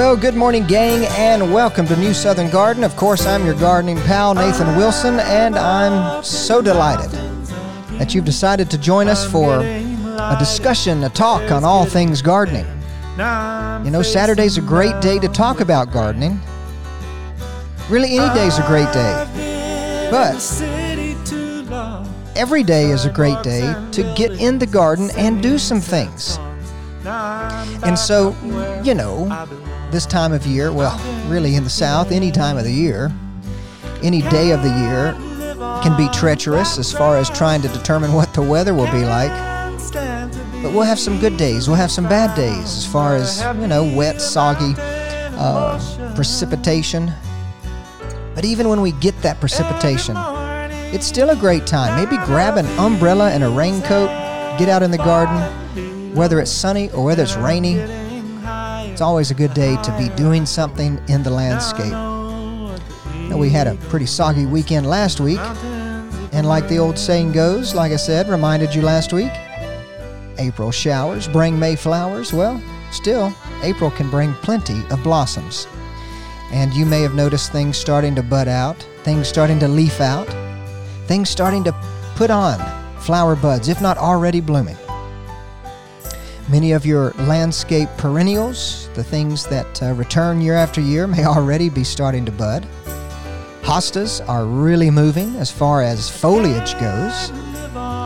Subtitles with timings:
[0.00, 2.84] Well, good morning, gang, and welcome to New Southern Garden.
[2.84, 7.10] Of course, I'm your gardening pal, Nathan Wilson, and I'm so delighted
[7.98, 12.64] that you've decided to join us for a discussion, a talk on all things gardening.
[13.84, 16.40] You know, Saturday's a great day to talk about gardening.
[17.90, 20.08] Really, any day's a great day.
[20.10, 20.40] But
[22.34, 26.38] every day is a great day to get in the garden and do some things.
[27.04, 28.34] And so,
[28.82, 29.28] you know,
[29.90, 33.10] this time of year, well, really in the South, any time of the year,
[34.02, 35.14] any day of the year
[35.82, 39.30] can be treacherous as far as trying to determine what the weather will be like.
[40.62, 41.68] But we'll have some good days.
[41.68, 47.12] We'll have some bad days as far as, you know, wet, soggy uh, precipitation.
[48.34, 50.16] But even when we get that precipitation,
[50.94, 51.96] it's still a great time.
[51.96, 54.10] Maybe grab an umbrella and a raincoat,
[54.58, 57.78] get out in the garden, whether it's sunny or whether it's rainy
[58.90, 61.92] it's always a good day to be doing something in the landscape.
[61.92, 65.38] Now, we had a pretty soggy weekend last week,
[66.32, 69.32] and like the old saying goes, like I said, reminded you last week,
[70.38, 72.32] April showers bring May flowers.
[72.32, 73.32] Well, still,
[73.62, 75.66] April can bring plenty of blossoms.
[76.50, 80.28] And you may have noticed things starting to bud out, things starting to leaf out,
[81.06, 81.72] things starting to
[82.16, 82.58] put on
[83.00, 84.76] flower buds, if not already blooming.
[86.50, 91.68] Many of your landscape perennials, the things that uh, return year after year, may already
[91.68, 92.66] be starting to bud.
[93.62, 97.30] Hostas are really moving as far as foliage goes.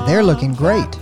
[0.06, 0.94] They're looking great.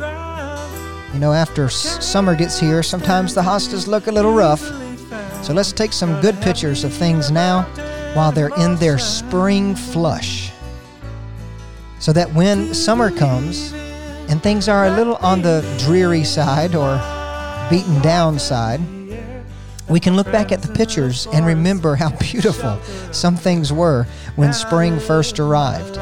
[1.12, 4.60] You know, after s- summer gets here, sometimes the hostas look a little rough.
[5.42, 7.62] So let's take some good pictures of things now
[8.14, 10.52] while they're in their spring flush.
[11.98, 13.72] So that when summer comes
[14.28, 17.00] and things are a little on the dreary side or
[17.72, 18.82] beaten down side,
[19.88, 22.78] we can look back at the pictures and remember how beautiful
[23.12, 24.06] some things were
[24.36, 25.96] when spring first arrived.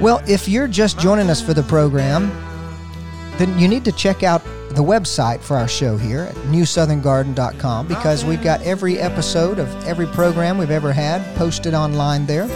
[0.00, 2.30] Well, if you're just joining us for the program,
[3.38, 4.40] then you need to check out
[4.70, 10.06] the website for our show here at newsoutherngarden.com because we've got every episode of every
[10.06, 12.46] program we've ever had posted online there.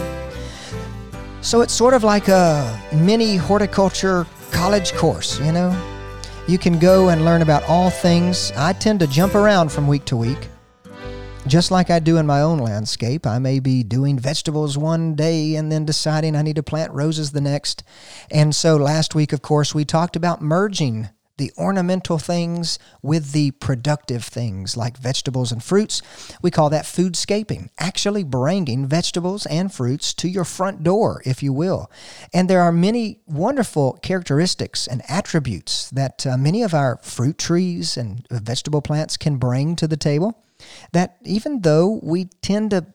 [1.41, 5.90] So it's sort of like a mini horticulture college course, you know?
[6.51, 8.51] You can go and learn about all things.
[8.57, 10.49] I tend to jump around from week to week.
[11.47, 15.55] Just like I do in my own landscape, I may be doing vegetables one day
[15.55, 17.83] and then deciding I need to plant roses the next.
[18.29, 21.07] And so last week, of course, we talked about merging
[21.41, 26.03] the ornamental things with the productive things like vegetables and fruits.
[26.43, 31.51] We call that foodscaping, actually bringing vegetables and fruits to your front door, if you
[31.51, 31.89] will.
[32.31, 37.97] And there are many wonderful characteristics and attributes that uh, many of our fruit trees
[37.97, 40.43] and vegetable plants can bring to the table
[40.91, 42.85] that even though we tend to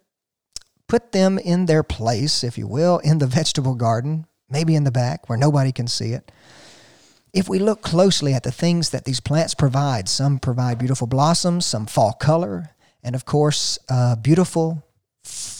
[0.86, 4.92] put them in their place, if you will, in the vegetable garden, maybe in the
[4.92, 6.30] back where nobody can see it,
[7.36, 11.66] if we look closely at the things that these plants provide, some provide beautiful blossoms,
[11.66, 12.70] some fall color,
[13.02, 14.82] and of course, uh, beautiful,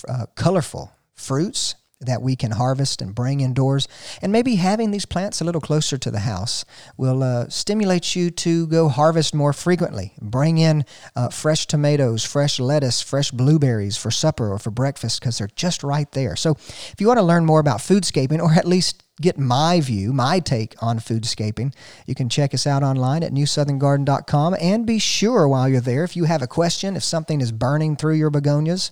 [0.09, 3.89] uh, colorful fruits that we can harvest and bring indoors.
[4.23, 6.65] And maybe having these plants a little closer to the house
[6.97, 10.15] will uh, stimulate you to go harvest more frequently.
[10.21, 10.85] Bring in
[11.15, 15.83] uh, fresh tomatoes, fresh lettuce, fresh blueberries for supper or for breakfast because they're just
[15.83, 16.37] right there.
[16.37, 20.13] So if you want to learn more about foodscaping or at least get my view,
[20.13, 21.73] my take on foodscaping,
[22.07, 26.17] you can check us out online at newsoutherngarden.com and be sure while you're there if
[26.17, 28.91] you have a question, if something is burning through your begonias,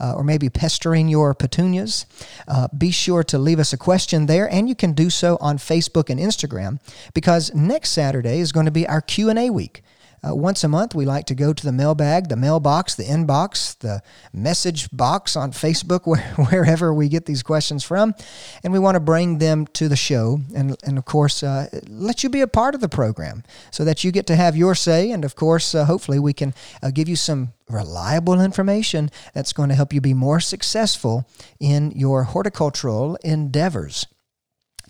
[0.00, 2.06] uh, or maybe pestering your petunias,
[2.46, 5.58] uh, be sure to leave us a question there, and you can do so on
[5.58, 6.80] Facebook and Instagram
[7.14, 9.82] because next Saturday is going to be our Q and A week.
[10.26, 13.78] Uh, once a month, we like to go to the mailbag, the mailbox, the inbox,
[13.78, 18.14] the message box on Facebook, where, wherever we get these questions from,
[18.62, 22.22] and we want to bring them to the show and, and of course, uh, let
[22.22, 25.10] you be a part of the program so that you get to have your say.
[25.10, 29.68] And of course, uh, hopefully, we can uh, give you some reliable information that's going
[29.68, 31.28] to help you be more successful
[31.60, 34.06] in your horticultural endeavors.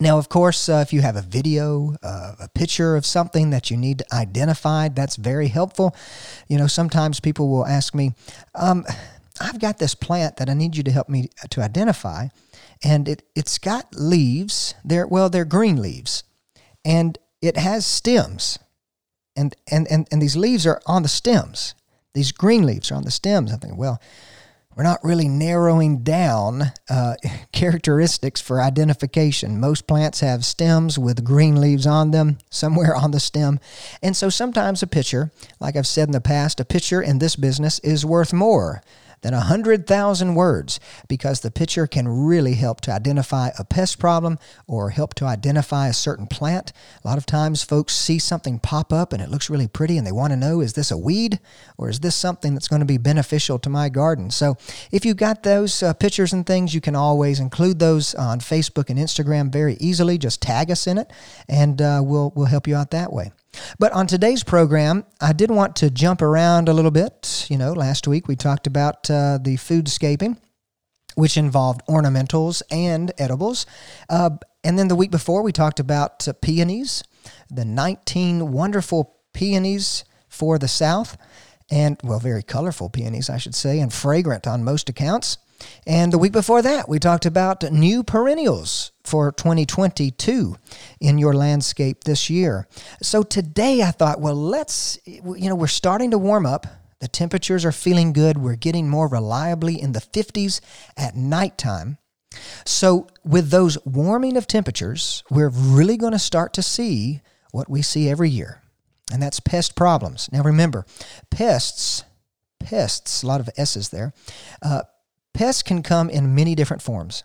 [0.01, 3.71] Now, of course, uh, if you have a video, uh, a picture of something that
[3.71, 5.95] you need identified, that's very helpful.
[6.47, 8.13] You know, sometimes people will ask me,
[8.55, 8.85] um,
[9.41, 12.29] I've got this plant that I need you to help me to identify,
[12.83, 14.75] and it, it's got leaves.
[14.85, 16.23] They're, well, they're green leaves,
[16.85, 18.59] and it has stems.
[19.37, 21.75] And, and, and, and these leaves are on the stems.
[22.15, 23.53] These green leaves are on the stems.
[23.53, 24.01] I'm thinking, well,
[24.79, 27.15] we're not really narrowing down uh,
[27.53, 29.59] characteristics for identification.
[29.59, 33.59] Most plants have stems with green leaves on them, somewhere on the stem.
[34.05, 37.35] And so sometimes a picture, like I've said in the past, a picture in this
[37.35, 38.81] business is worth more
[39.23, 44.91] than 100,000 words because the picture can really help to identify a pest problem or
[44.91, 46.73] help to identify a certain plant.
[47.05, 50.07] A lot of times folks see something pop up and it looks really pretty and
[50.07, 51.41] they want to know is this a weed
[51.77, 54.31] or is this something that's going to be beneficial to my garden?
[54.31, 54.57] So
[54.91, 58.91] if you've got those uh, pictures and things, you can always include those on Facebook
[58.91, 60.19] and Instagram very easily.
[60.19, 61.11] Just tag us in it
[61.49, 63.33] and uh, we'll, we'll help you out that way.
[63.79, 67.47] But on today's program, I did want to jump around a little bit.
[67.49, 70.39] You know, last week we talked about uh, the foodscaping,
[71.15, 73.67] which involved ornamentals and edibles.
[74.09, 74.31] Uh,
[74.65, 77.03] and then the week before, we talked about uh, peonies,
[77.51, 81.17] the 19 wonderful peonies for the South,
[81.71, 85.39] and, well, very colorful peonies, I should say, and fragrant on most accounts.
[85.87, 90.57] And the week before that, we talked about new perennials for 2022
[91.01, 92.69] in your landscape this year.
[93.03, 96.67] So today I thought, well, let's, you know, we're starting to warm up.
[97.01, 98.39] The temperatures are feeling good.
[98.39, 100.61] We're getting more reliably in the 50s
[100.97, 101.99] at nighttime.
[102.65, 107.21] So, with those warming of temperatures, we're really going to start to see
[107.53, 108.63] what we see every year,
[109.13, 110.29] and that's pest problems.
[110.31, 110.85] Now, remember,
[111.31, 112.05] pests,
[112.61, 114.13] pests, a lot of S's there,
[114.63, 114.83] uh,
[115.39, 117.23] Pests can come in many different forms.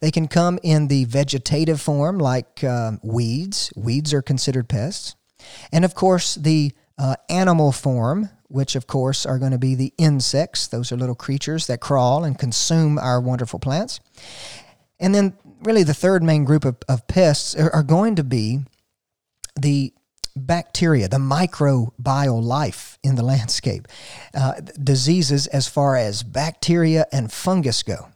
[0.00, 3.72] They can come in the vegetative form, like um, weeds.
[3.74, 5.16] Weeds are considered pests.
[5.72, 9.92] And of course, the uh, animal form, which of course are going to be the
[9.98, 10.68] insects.
[10.68, 13.98] Those are little creatures that crawl and consume our wonderful plants.
[15.00, 18.60] And then, really, the third main group of, of pests are, are going to be
[19.60, 19.92] the
[20.36, 23.88] bacteria, the microbial life in the landscape,
[24.34, 28.08] uh, diseases as far as bacteria and fungus go.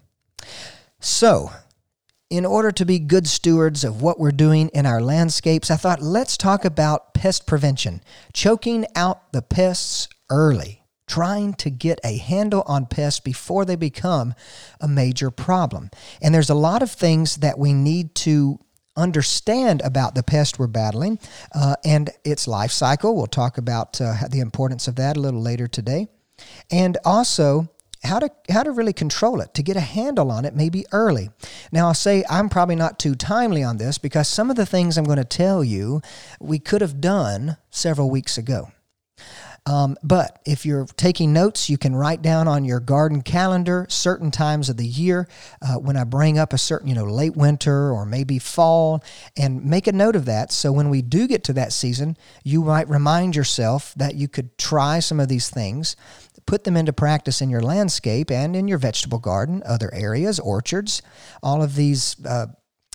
[1.01, 1.51] So,
[2.29, 6.01] in order to be good stewards of what we're doing in our landscapes, I thought
[6.01, 8.03] let's talk about pest prevention,
[8.33, 14.35] choking out the pests early, trying to get a handle on pests before they become
[14.81, 15.91] a major problem.
[16.23, 18.61] And there's a lot of things that we need to
[18.97, 21.19] understand about the pest we're battling
[21.55, 23.17] uh, and its life cycle.
[23.17, 26.09] We'll talk about uh, the importance of that a little later today.
[26.71, 27.71] And also,
[28.03, 31.29] how to how to really control it to get a handle on it maybe early
[31.71, 34.97] now i'll say i'm probably not too timely on this because some of the things
[34.97, 36.01] i'm going to tell you
[36.41, 38.71] we could have done several weeks ago
[39.67, 44.31] um, but if you're taking notes, you can write down on your garden calendar certain
[44.31, 45.29] times of the year
[45.63, 49.05] uh, when I bring up a certain, you know, late winter or maybe fall,
[49.37, 50.53] and make a note of that.
[50.53, 54.57] So when we do get to that season, you might remind yourself that you could
[54.59, 55.97] try some of these things
[56.47, 61.01] put them into practice in your landscape and in your vegetable garden, other areas, orchards.
[61.45, 62.47] All of these uh,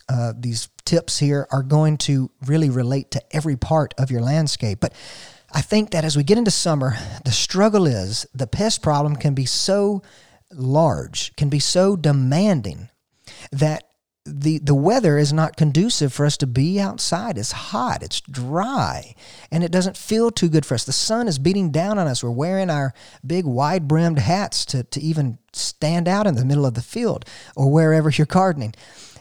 [0.08, 4.80] uh, these tips here are going to really relate to every part of your landscape.
[4.80, 4.94] But
[5.52, 9.34] I think that as we get into summer, the struggle is the pest problem can
[9.34, 10.02] be so
[10.52, 12.90] large, can be so demanding
[13.52, 13.84] that
[14.26, 17.38] the the weather is not conducive for us to be outside.
[17.38, 19.14] It's hot, it's dry,
[19.52, 20.84] and it doesn't feel too good for us.
[20.84, 22.24] The sun is beating down on us.
[22.24, 22.94] We're wearing our
[23.26, 27.26] big wide brimmed hats to, to even stand out in the middle of the field
[27.56, 28.74] or wherever you're gardening.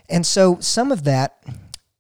[0.09, 1.37] And so some of that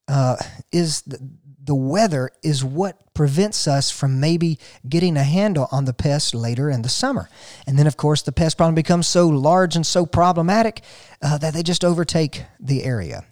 [0.09, 0.37] uh,
[0.73, 1.19] is the,
[1.64, 6.68] the weather is what prevents us from maybe getting a handle on the pest later
[6.68, 7.28] in the summer.
[7.66, 10.83] And then, of course, the pest problem becomes so large and so problematic
[11.23, 13.25] uh, that they just overtake the area.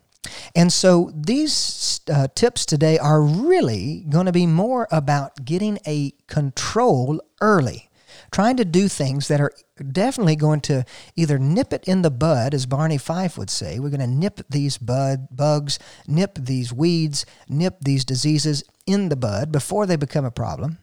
[0.54, 6.12] And so these uh, tips today are really going to be more about getting a
[6.28, 7.90] control early
[8.32, 9.52] trying to do things that are
[9.92, 10.84] definitely going to
[11.14, 13.78] either nip it in the bud, as Barney Fife would say.
[13.78, 19.16] We're going to nip these bud bugs, nip these weeds, nip these diseases in the
[19.16, 20.78] bud before they become a problem.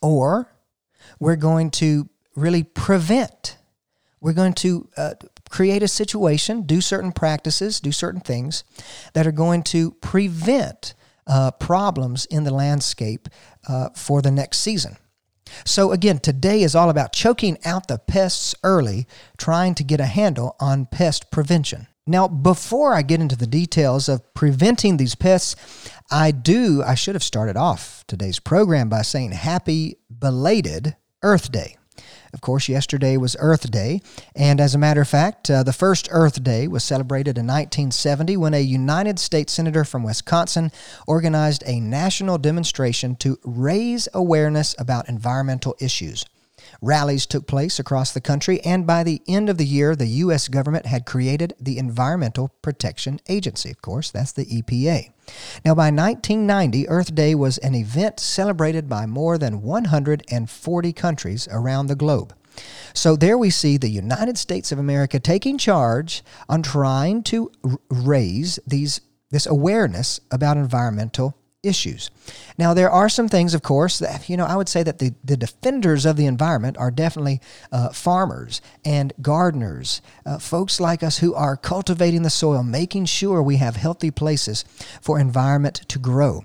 [0.00, 0.48] Or
[1.18, 3.56] we're going to really prevent.
[4.20, 5.14] We're going to uh,
[5.50, 8.64] create a situation, do certain practices, do certain things
[9.14, 10.94] that are going to prevent
[11.26, 13.28] uh, problems in the landscape
[13.68, 14.96] uh, for the next season.
[15.64, 19.06] So, again, today is all about choking out the pests early,
[19.36, 21.86] trying to get a handle on pest prevention.
[22.06, 25.54] Now, before I get into the details of preventing these pests,
[26.10, 31.76] I do, I should have started off today's program by saying happy belated Earth Day.
[32.32, 34.00] Of course, yesterday was Earth Day,
[34.34, 38.38] and as a matter of fact, uh, the first Earth Day was celebrated in 1970
[38.38, 40.72] when a United States Senator from Wisconsin
[41.06, 46.24] organized a national demonstration to raise awareness about environmental issues.
[46.80, 50.48] Rallies took place across the country, and by the end of the year, the U.S.
[50.48, 53.70] government had created the Environmental Protection Agency.
[53.70, 55.10] Of course, that's the EPA.
[55.64, 61.86] Now, by 1990, Earth Day was an event celebrated by more than 140 countries around
[61.86, 62.34] the globe.
[62.94, 67.50] So there we see the United States of America taking charge on trying to
[67.90, 69.00] raise these
[69.30, 72.10] this awareness about environmental issues.
[72.58, 75.14] Now, there are some things, of course, that, you know, I would say that the,
[75.24, 81.18] the defenders of the environment are definitely uh, farmers and gardeners, uh, folks like us
[81.18, 84.64] who are cultivating the soil, making sure we have healthy places
[85.00, 86.44] for environment to grow.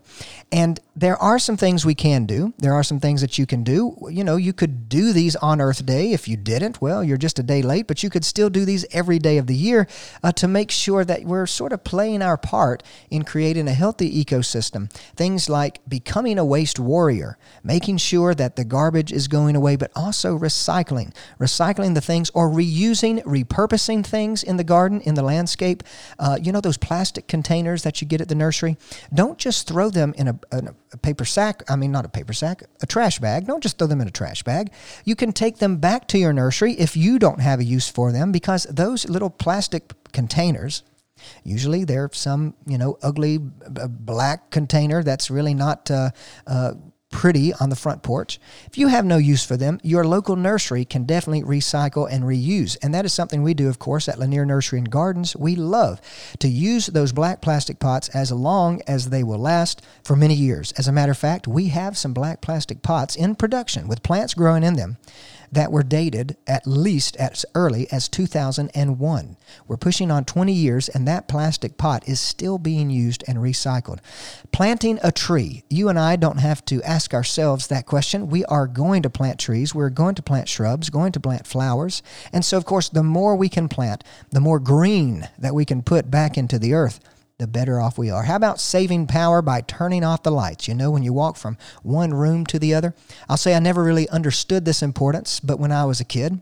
[0.51, 2.53] And there are some things we can do.
[2.57, 3.97] There are some things that you can do.
[4.09, 6.13] You know, you could do these on Earth Day.
[6.13, 8.85] If you didn't, well, you're just a day late, but you could still do these
[8.91, 9.87] every day of the year
[10.23, 14.23] uh, to make sure that we're sort of playing our part in creating a healthy
[14.23, 14.89] ecosystem.
[15.15, 19.91] Things like becoming a waste warrior, making sure that the garbage is going away, but
[19.95, 25.83] also recycling, recycling the things or reusing, repurposing things in the garden, in the landscape.
[26.17, 28.77] Uh, you know, those plastic containers that you get at the nursery?
[29.13, 32.33] Don't just throw them in a a, a, paper sack, I mean, not a paper
[32.33, 33.47] sack, a trash bag.
[33.47, 34.71] Don't just throw them in a trash bag.
[35.05, 38.11] You can take them back to your nursery if you don't have a use for
[38.11, 40.83] them because those little plastic containers,
[41.43, 46.11] Usually they're some, you know, ugly black container that's really not uh,
[46.45, 46.73] uh,
[47.09, 48.39] pretty on the front porch.
[48.65, 52.77] If you have no use for them, your local nursery can definitely recycle and reuse.
[52.81, 55.35] And that is something we do, of course, at Lanier Nursery and Gardens.
[55.35, 56.01] We love
[56.39, 60.73] to use those black plastic pots as long as they will last for many years.
[60.73, 64.33] As a matter of fact, we have some black plastic pots in production with plants
[64.33, 64.97] growing in them
[65.51, 69.37] that were dated at least as early as 2001.
[69.67, 73.99] We're pushing on 20 years, and that plastic pot is still being used and recycled.
[74.51, 75.63] Planting a tree.
[75.69, 78.29] You and I don't have to ask ourselves that question.
[78.29, 82.01] We are going to plant trees, we're going to plant shrubs, going to plant flowers.
[82.33, 85.81] And so, of course, the more we can plant, the more green that we can
[85.81, 86.99] put back into the earth
[87.39, 88.23] the better off we are.
[88.23, 90.67] How about saving power by turning off the lights?
[90.67, 92.95] You know, when you walk from one room to the other.
[93.29, 96.39] I'll say I never really understood this importance, but when I was a kid,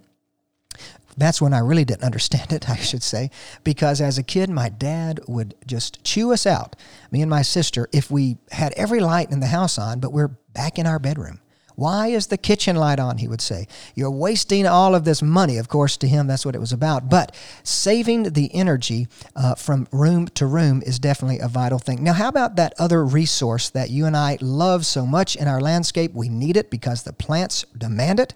[1.18, 3.30] that's when I really didn't understand it, I should say,
[3.64, 6.75] because as a kid, my dad would just chew us out,
[7.12, 10.38] me and my sister, if we had every light in the house on, but we're
[10.54, 11.40] back in our bedroom.
[11.75, 13.17] Why is the kitchen light on?
[13.17, 13.67] He would say.
[13.96, 15.58] You're wasting all of this money.
[15.58, 17.10] Of course, to him, that's what it was about.
[17.10, 22.03] But saving the energy uh, from room to room is definitely a vital thing.
[22.03, 25.62] Now, how about that other resource that you and I love so much in our
[25.62, 26.13] landscape?
[26.13, 28.34] We need it because the plants demand it.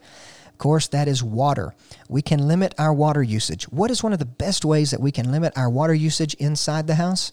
[0.47, 1.73] Of course, that is water.
[2.09, 3.63] We can limit our water usage.
[3.69, 6.87] What is one of the best ways that we can limit our water usage inside
[6.87, 7.31] the house?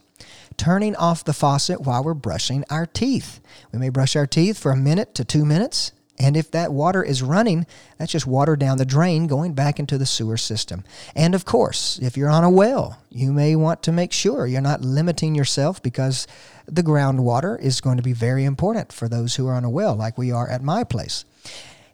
[0.56, 3.40] Turning off the faucet while we're brushing our teeth.
[3.72, 7.02] We may brush our teeth for a minute to two minutes, and if that water
[7.02, 7.66] is running,
[7.98, 10.84] that's just water down the drain going back into the sewer system.
[11.14, 14.60] And of course, if you're on a well, you may want to make sure you're
[14.60, 16.26] not limiting yourself because
[16.66, 19.94] the groundwater is going to be very important for those who are on a well,
[19.94, 21.24] like we are at my place.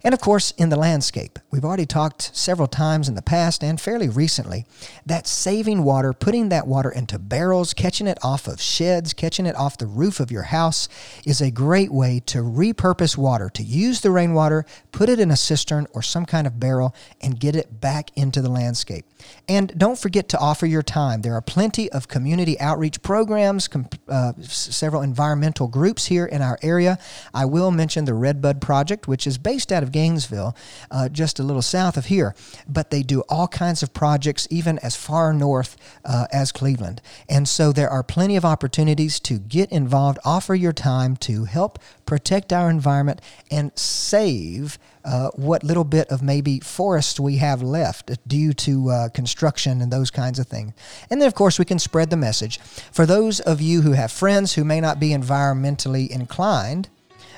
[0.05, 3.81] And of course, in the landscape, we've already talked several times in the past and
[3.81, 4.67] fairly recently
[5.07, 9.55] that saving water, putting that water into barrels, catching it off of sheds, catching it
[9.55, 10.89] off the roof of your house
[11.25, 15.37] is a great way to repurpose water, to use the rainwater, put it in a
[15.37, 19.07] cistern or some kind of barrel, and get it back into the landscape.
[19.49, 21.23] And don't forget to offer your time.
[21.23, 23.69] There are plenty of community outreach programs,
[24.09, 26.99] uh, several environmental groups here in our area.
[27.33, 30.57] I will mention the Redbud Project, which is based out of Gainesville,
[30.91, 32.35] uh, just a little south of here.
[32.69, 37.01] But they do all kinds of projects, even as far north uh, as Cleveland.
[37.29, 41.79] And so there are plenty of opportunities to get involved, offer your time to help
[42.07, 43.21] protect our environment,
[43.51, 49.09] and save uh, what little bit of maybe forest we have left due to uh,
[49.09, 50.73] construction and those kinds of things.
[51.11, 52.59] And then, of course, we can spread the message.
[52.93, 56.89] For those of you who have friends who may not be environmentally inclined,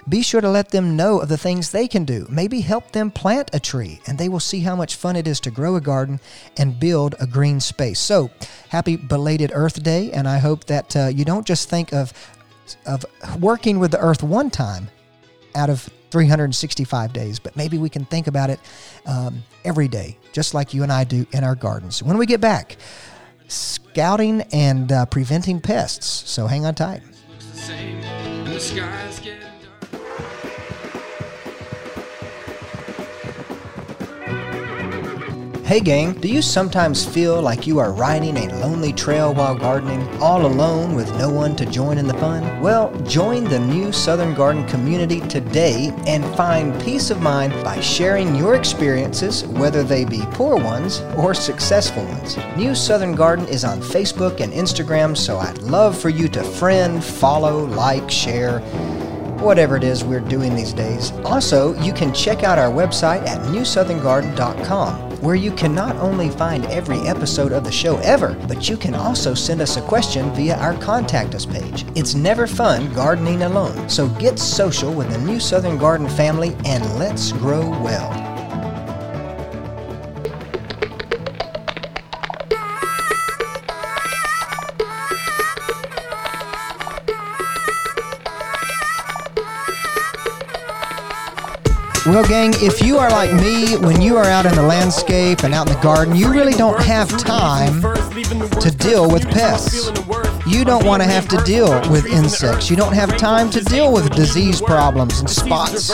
[0.09, 2.27] be sure to let them know of the things they can do.
[2.29, 5.41] Maybe help them plant a tree, and they will see how much fun it is
[5.41, 6.21] to grow a garden
[6.57, 7.99] and build a green space.
[7.99, 8.31] So,
[8.69, 12.13] happy belated Earth Day, and I hope that uh, you don't just think of
[12.87, 13.05] of
[13.41, 14.89] working with the earth one time
[15.55, 18.61] out of 365 days, but maybe we can think about it
[19.07, 22.03] um, every day, just like you and I do in our gardens.
[22.03, 22.77] When we get back,
[23.49, 26.07] scouting and uh, preventing pests.
[26.31, 27.03] So hang on tight.
[35.75, 40.07] Hey gang, do you sometimes feel like you are riding a lonely trail while gardening,
[40.23, 42.61] all alone with no one to join in the fun?
[42.61, 48.37] Well, join the new Southern Garden community today and find peace of mind by sharing
[48.37, 52.37] your experiences, whether they be poor ones or successful ones.
[52.57, 57.02] New Southern Garden is on Facebook and Instagram, so I'd love for you to friend,
[57.02, 58.61] follow, like, share
[59.41, 61.12] whatever it is we're doing these days.
[61.25, 66.67] Also, you can check out our website at newsoutherngarden.com where you can not only find
[66.67, 70.55] every episode of the show ever, but you can also send us a question via
[70.59, 71.87] our Contact Us page.
[71.95, 76.85] It's never fun gardening alone, so get social with the New Southern Garden family and
[76.99, 78.34] let's grow well.
[92.14, 95.52] Well, gang, if you are like me, when you are out in the landscape and
[95.52, 99.90] out in the garden, you really don't have time to deal with pests.
[100.47, 102.71] You don't want to have to deal with insects.
[102.71, 105.90] You don't have time to deal with disease problems and spots.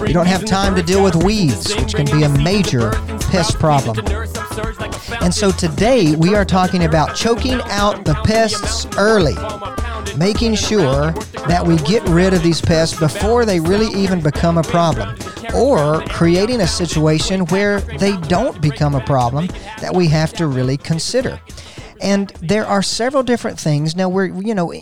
[0.00, 2.92] You don't have time to deal with weeds, which can be a major
[3.30, 3.98] pest problem.
[5.20, 9.36] And so today we are talking about choking out the pests early
[10.16, 11.12] making sure
[11.46, 15.14] that we get rid of these pests before they really even become a problem
[15.54, 19.46] or creating a situation where they don't become a problem
[19.80, 21.40] that we have to really consider.
[22.00, 23.96] And there are several different things.
[23.96, 24.72] Now, we're, you know,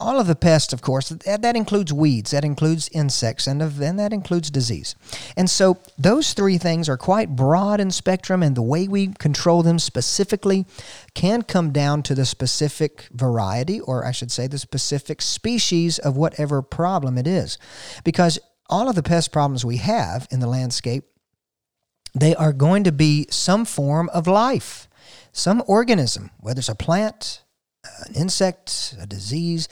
[0.00, 3.98] all of the pests, of course, that, that includes weeds, that includes insects, and, and
[3.98, 4.96] that includes disease.
[5.36, 9.62] And so those three things are quite broad in spectrum, and the way we control
[9.62, 10.66] them specifically
[11.14, 16.16] can come down to the specific variety, or I should say, the specific species of
[16.16, 17.56] whatever problem it is.
[18.02, 21.04] Because all of the pest problems we have in the landscape,
[22.14, 24.88] they are going to be some form of life,
[25.32, 27.42] some organism, whether it's a plant,
[28.06, 29.68] an insect, a disease,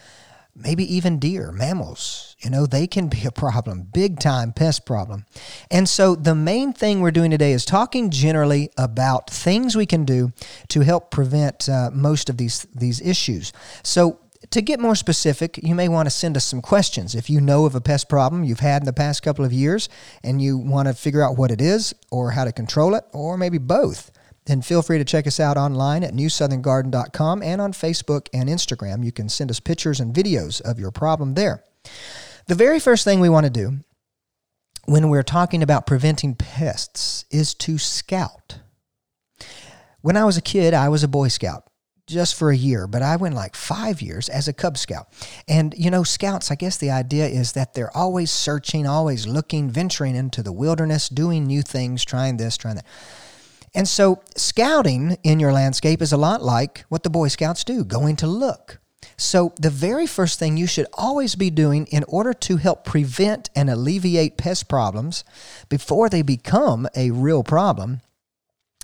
[0.54, 2.36] maybe even deer, mammals.
[2.40, 5.24] You know, they can be a problem, big time pest problem.
[5.70, 10.04] And so the main thing we're doing today is talking generally about things we can
[10.04, 10.32] do
[10.68, 13.52] to help prevent uh, most of these these issues.
[13.82, 14.18] So
[14.52, 17.14] to get more specific, you may want to send us some questions.
[17.14, 19.88] If you know of a pest problem you've had in the past couple of years
[20.22, 23.36] and you want to figure out what it is or how to control it, or
[23.36, 24.10] maybe both,
[24.46, 29.04] then feel free to check us out online at newsoutherngarden.com and on Facebook and Instagram.
[29.04, 31.64] You can send us pictures and videos of your problem there.
[32.46, 33.78] The very first thing we want to do
[34.84, 38.58] when we're talking about preventing pests is to scout.
[40.00, 41.64] When I was a kid, I was a Boy Scout
[42.12, 45.08] just for a year, but I went like five years as a Cub Scout.
[45.48, 49.70] And, you know, scouts, I guess the idea is that they're always searching, always looking,
[49.70, 52.86] venturing into the wilderness, doing new things, trying this, trying that.
[53.74, 57.84] And so, scouting in your landscape is a lot like what the Boy Scouts do
[57.84, 58.78] going to look.
[59.16, 63.48] So, the very first thing you should always be doing in order to help prevent
[63.56, 65.24] and alleviate pest problems
[65.70, 68.02] before they become a real problem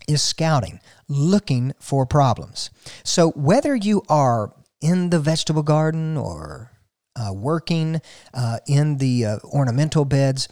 [0.09, 2.71] is scouting, looking for problems.
[3.05, 6.73] So whether you are in the vegetable garden or
[7.15, 8.01] uh, working
[8.33, 10.49] uh, in the uh, ornamental beds,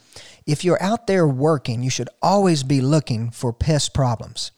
[0.46, 4.52] if you're out there working, you should always be looking for pest problems.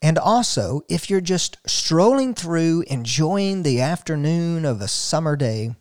[0.00, 5.76] And also, if you're just strolling through, enjoying the afternoon of a summer day,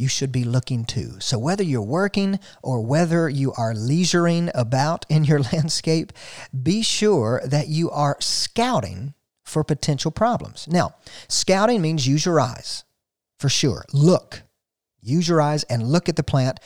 [0.00, 1.20] you should be looking to.
[1.20, 6.12] So, whether you're working or whether you are leisuring about in your landscape,
[6.62, 10.66] be sure that you are scouting for potential problems.
[10.68, 10.94] Now,
[11.28, 12.84] scouting means use your eyes
[13.38, 13.84] for sure.
[13.92, 14.42] Look,
[15.02, 16.60] use your eyes and look at the plant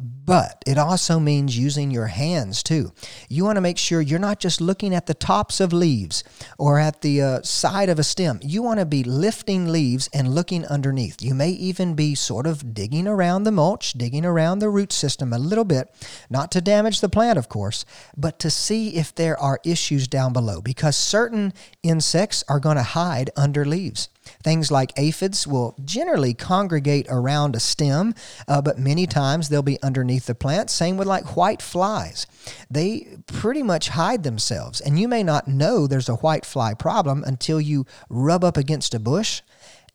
[0.00, 2.92] but it also means using your hands too.
[3.28, 6.24] You want to make sure you're not just looking at the tops of leaves
[6.58, 8.40] or at the uh, side of a stem.
[8.42, 11.22] You want to be lifting leaves and looking underneath.
[11.22, 15.32] You may even be sort of digging around the mulch, digging around the root system
[15.32, 15.94] a little bit,
[16.28, 17.84] not to damage the plant, of course,
[18.16, 21.52] but to see if there are issues down below because certain
[21.82, 24.08] insects are going to hide under leaves.
[24.42, 28.14] Things like aphids will generally congregate around a stem,
[28.48, 30.70] uh, but many times they'll be underneath the plant.
[30.70, 32.26] Same with like white flies.
[32.70, 37.22] They pretty much hide themselves, and you may not know there's a white fly problem
[37.24, 39.42] until you rub up against a bush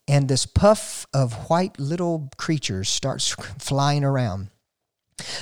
[0.09, 4.49] and this puff of white little creatures starts flying around.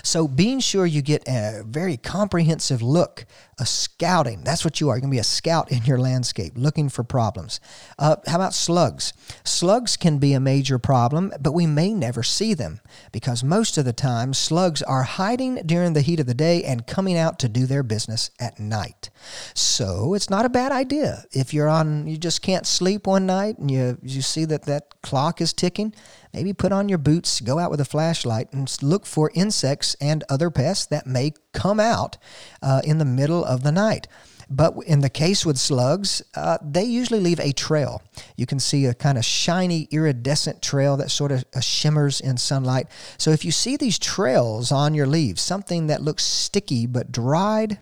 [0.03, 3.25] So, being sure you get a very comprehensive look,
[3.59, 4.43] a scouting.
[4.43, 4.95] That's what you are.
[4.95, 7.59] You're going to be a scout in your landscape, looking for problems.
[7.97, 9.13] Uh, how about slugs?
[9.43, 12.79] Slugs can be a major problem, but we may never see them
[13.11, 16.87] because most of the time slugs are hiding during the heat of the day and
[16.87, 19.09] coming out to do their business at night.
[19.53, 23.57] So, it's not a bad idea if you're on, you just can't sleep one night
[23.57, 25.93] and you you see that that clock is ticking
[26.38, 30.23] Maybe put on your boots, go out with a flashlight, and look for insects and
[30.30, 32.19] other pests that may come out
[32.62, 34.08] uh, in the middle of the night.
[34.47, 38.04] But in the case with slugs, uh, they usually leave a trail.
[38.36, 42.38] You can see a kind of shiny, iridescent trail that sort of uh, shimmers in
[42.38, 42.86] sunlight.
[43.17, 47.80] So if you see these trails on your leaves, something that looks sticky but dried,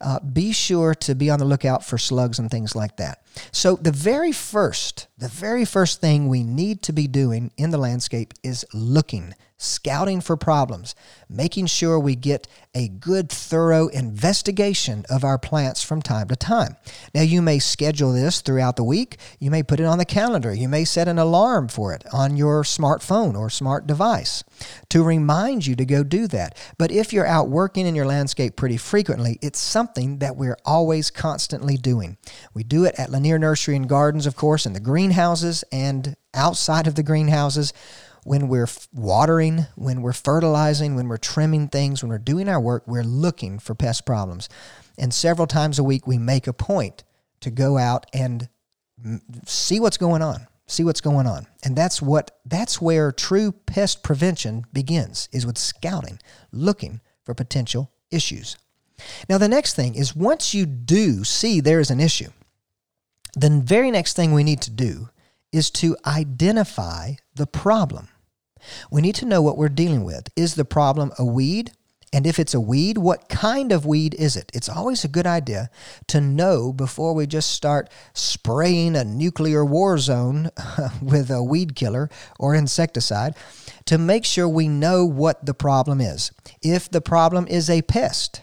[0.00, 3.22] uh, be sure to be on the lookout for slugs and things like that.
[3.52, 7.78] So, the very first, the very first thing we need to be doing in the
[7.78, 10.94] landscape is looking scouting for problems,
[11.28, 16.76] making sure we get a good, thorough investigation of our plants from time to time.
[17.14, 19.18] Now, you may schedule this throughout the week.
[19.38, 20.54] You may put it on the calendar.
[20.54, 24.44] You may set an alarm for it on your smartphone or smart device
[24.88, 26.56] to remind you to go do that.
[26.78, 31.10] But if you're out working in your landscape pretty frequently, it's something that we're always
[31.10, 32.16] constantly doing.
[32.54, 36.86] We do it at Lanier Nursery and Gardens, of course, in the greenhouses and outside
[36.86, 37.74] of the greenhouses
[38.24, 42.82] when we're watering, when we're fertilizing, when we're trimming things, when we're doing our work,
[42.86, 44.48] we're looking for pest problems.
[44.96, 47.04] And several times a week, we make a point
[47.40, 48.48] to go out and
[49.44, 54.04] see what's going on see what's going on and that's what that's where true pest
[54.04, 56.18] prevention begins is with scouting
[56.52, 58.56] looking for potential issues
[59.28, 62.30] now the next thing is once you do see there's an issue
[63.34, 65.08] the very next thing we need to do
[65.52, 68.08] is to identify the problem.
[68.90, 70.28] We need to know what we're dealing with.
[70.36, 71.72] Is the problem a weed?
[72.12, 74.50] And if it's a weed, what kind of weed is it?
[74.52, 75.70] It's always a good idea
[76.08, 80.50] to know before we just start spraying a nuclear war zone
[81.02, 83.36] with a weed killer or insecticide
[83.84, 86.32] to make sure we know what the problem is.
[86.62, 88.42] If the problem is a pest,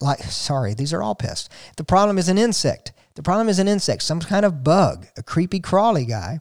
[0.00, 1.48] like, sorry, these are all pests.
[1.76, 5.24] The problem is an insect, the problem is an insect, some kind of bug, a
[5.24, 6.38] creepy crawly guy.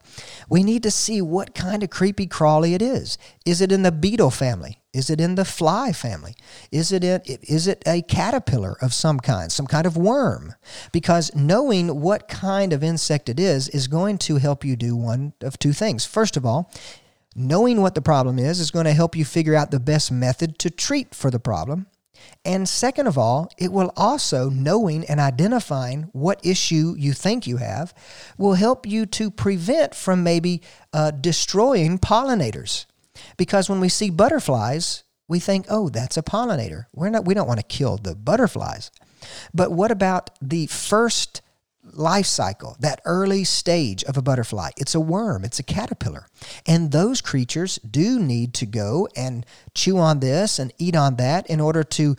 [0.48, 3.18] We need to see what kind of creepy crawly it is.
[3.48, 4.78] Is it in the beetle family?
[4.94, 6.36] Is it in the fly family?
[6.72, 10.54] Is it in, is it a caterpillar of some kind, some kind of worm?
[10.92, 15.34] Because knowing what kind of insect it is is going to help you do one
[15.42, 16.06] of two things.
[16.06, 16.72] First of all,
[17.36, 20.60] knowing what the problem is is going to help you figure out the best method
[20.60, 21.88] to treat for the problem.
[22.46, 27.58] And second of all, it will also, knowing and identifying what issue you think you
[27.58, 27.94] have,
[28.38, 30.62] will help you to prevent from maybe
[30.94, 32.86] uh, destroying pollinators.
[33.36, 36.86] Because when we see butterflies, we think, oh, that's a pollinator.
[36.94, 38.92] We're not, we don't want to kill the butterflies.
[39.54, 41.42] But what about the first
[41.94, 44.72] life cycle, that early stage of a butterfly.
[44.78, 46.28] It's a worm, it's a caterpillar.
[46.66, 51.48] And those creatures do need to go and chew on this and eat on that
[51.48, 52.16] in order to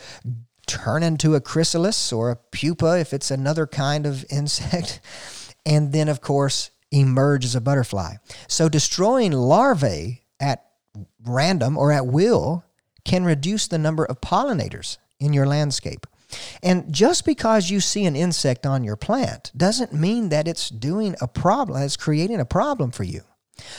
[0.67, 5.01] turn into a chrysalis or a pupa if it's another kind of insect.
[5.65, 8.15] And then, of course, emerge as a butterfly.
[8.47, 10.65] So destroying larvae at
[11.25, 12.65] random or at will
[13.05, 16.07] can reduce the number of pollinators in your landscape.
[16.63, 21.15] And just because you see an insect on your plant doesn't mean that it's doing
[21.21, 23.23] a problem, it's creating a problem for you.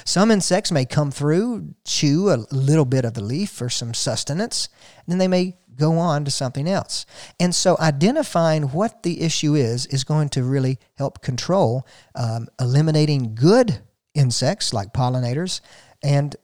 [0.04, 4.68] Some insects may come through, chew a little bit of the leaf for some sustenance,
[5.06, 7.06] and then they may go on to something else.
[7.40, 13.36] And so identifying what the issue is is going to really help control um, eliminating
[13.36, 13.80] good
[14.14, 15.62] insects like pollinators
[16.04, 16.36] and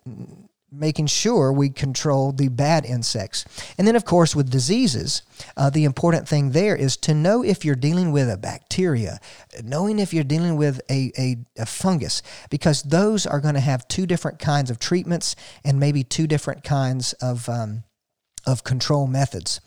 [0.77, 3.45] making sure we control the bad insects.
[3.77, 5.21] And then, of course, with diseases,
[5.55, 9.19] uh, the important thing there is to know if you're dealing with a bacteria,
[9.63, 13.87] knowing if you're dealing with a, a, a fungus, because those are going to have
[13.87, 17.83] two different kinds of treatments and maybe two different kinds of, um,
[18.45, 19.61] of control methods.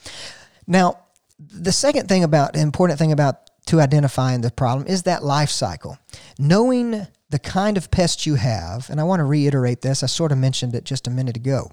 [0.66, 0.98] Now,
[1.38, 5.98] the second thing about, important thing about to identifying the problem is that life cycle.
[6.38, 10.32] Knowing the kind of pest you have, and I want to reiterate this, I sort
[10.32, 11.70] of mentioned it just a minute ago,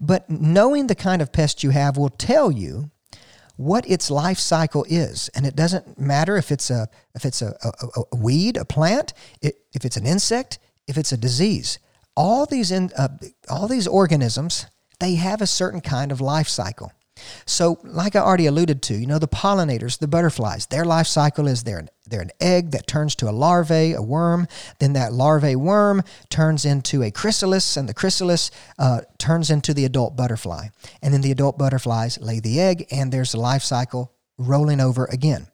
[0.00, 2.90] but knowing the kind of pest you have will tell you
[3.56, 7.54] what its life cycle is, and it doesn't matter if it's a if it's a,
[7.62, 11.78] a, a weed, a plant, it, if it's an insect, if it's a disease.
[12.14, 13.08] All these in, uh,
[13.48, 14.66] all these organisms
[15.02, 16.92] they have a certain kind of life cycle.
[17.46, 21.46] So, like I already alluded to, you know, the pollinators, the butterflies, their life cycle
[21.46, 24.46] is they're, they're an egg that turns to a larvae, a worm.
[24.78, 29.84] Then that larvae worm turns into a chrysalis, and the chrysalis uh, turns into the
[29.84, 30.68] adult butterfly.
[31.02, 35.04] And then the adult butterflies lay the egg, and there's a life cycle rolling over
[35.06, 35.46] again.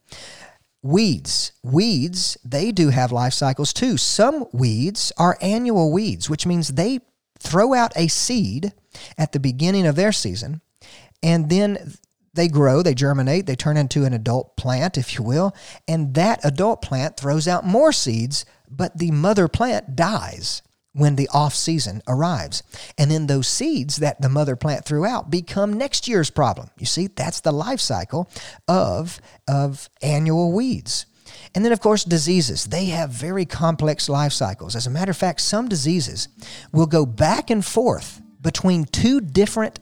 [0.82, 1.52] Weeds.
[1.62, 3.96] Weeds, they do have life cycles too.
[3.96, 7.00] Some weeds are annual weeds, which means they
[7.38, 8.72] throw out a seed
[9.16, 10.60] at the beginning of their season
[11.22, 11.94] and then
[12.34, 15.54] they grow, they germinate, they turn into an adult plant, if you will,
[15.86, 21.28] and that adult plant throws out more seeds, but the mother plant dies when the
[21.32, 22.62] off season arrives.
[22.96, 26.70] And then those seeds that the mother plant threw out become next year's problem.
[26.78, 28.28] You see, that's the life cycle
[28.66, 31.06] of, of annual weeds.
[31.54, 32.64] And then, of course, diseases.
[32.64, 34.74] They have very complex life cycles.
[34.74, 36.28] As a matter of fact, some diseases
[36.72, 39.78] will go back and forth between two different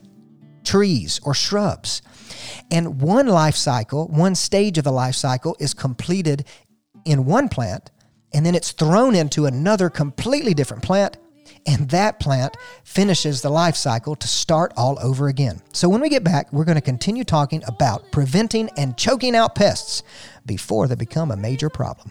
[0.66, 2.02] trees or shrubs.
[2.70, 6.44] And one life cycle, one stage of the life cycle is completed
[7.04, 7.90] in one plant,
[8.34, 11.16] and then it's thrown into another completely different plant,
[11.66, 15.62] and that plant finishes the life cycle to start all over again.
[15.72, 19.54] So when we get back, we're going to continue talking about preventing and choking out
[19.54, 20.02] pests
[20.44, 22.10] before they become a major problem.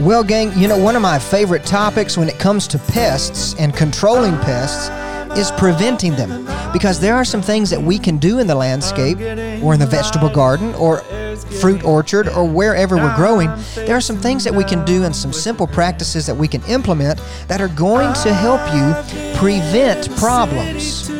[0.00, 3.76] Well, gang, you know, one of my favorite topics when it comes to pests and
[3.76, 4.88] controlling pests
[5.38, 6.48] is preventing them.
[6.72, 9.18] Because there are some things that we can do in the landscape
[9.62, 11.00] or in the vegetable garden or
[11.60, 13.50] fruit orchard or wherever we're growing.
[13.74, 16.62] There are some things that we can do and some simple practices that we can
[16.62, 21.10] implement that are going to help you prevent problems.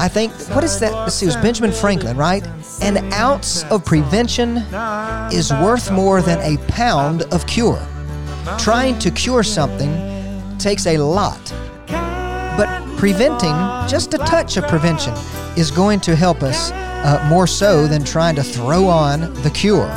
[0.00, 0.94] I think, what is that?
[0.94, 2.42] Let's see, it was Benjamin Franklin, right?
[2.80, 4.56] An ounce of prevention
[5.30, 7.86] is worth more than a pound of cure.
[8.58, 9.92] Trying to cure something
[10.56, 11.38] takes a lot,
[11.86, 13.52] but preventing,
[13.86, 15.12] just a touch of prevention,
[15.54, 19.90] is going to help us uh, more so than trying to throw on the cure.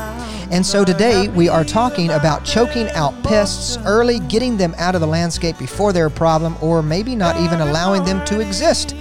[0.51, 5.01] And so today we are talking about choking out pests early, getting them out of
[5.01, 8.95] the landscape before they're a problem, or maybe not even allowing them to exist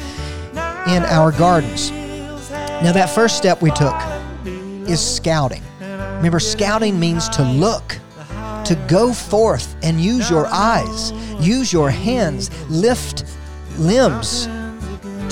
[0.89, 1.91] in our gardens.
[1.91, 3.95] Now, that first step we took
[4.89, 5.63] is scouting.
[5.81, 7.99] Remember, scouting means to look,
[8.65, 13.25] to go forth and use your eyes, use your hands, lift
[13.79, 14.47] limbs,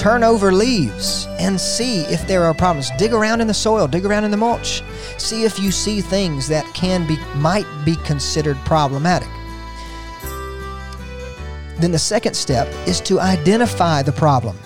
[0.01, 2.91] turn over leaves, and see if there are problems.
[2.99, 4.83] Dig around in the soil, dig around in the mulch.
[5.19, 9.29] See if you see things that can be might be considered problematic.
[11.79, 14.57] Then the second step is to identify the problem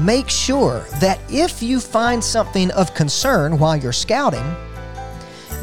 [0.00, 4.44] make sure that if you find something of concern while you're scouting,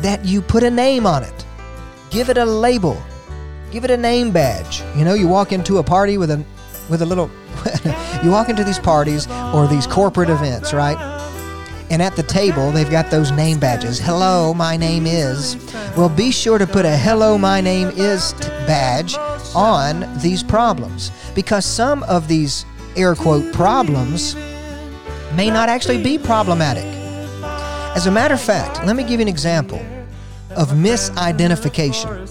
[0.02, 1.46] that you put a name on it.
[2.10, 3.02] Give it a label.
[3.72, 4.82] Give it a name badge.
[4.96, 6.44] You know, you walk into a party with a
[6.90, 7.30] with a little
[8.24, 10.98] you walk into these parties or these corporate events, right?
[11.90, 13.98] And at the table, they've got those name badges.
[14.00, 15.56] Hello, my name is.
[15.96, 18.34] Well, be sure to put a hello, my name is
[18.68, 19.16] badge
[19.56, 22.66] on these problems because some of these
[22.98, 24.36] air quote problems
[25.36, 26.86] may not actually be problematic.
[27.96, 29.80] As a matter of fact, let me give you an example
[30.52, 32.26] of misidentification.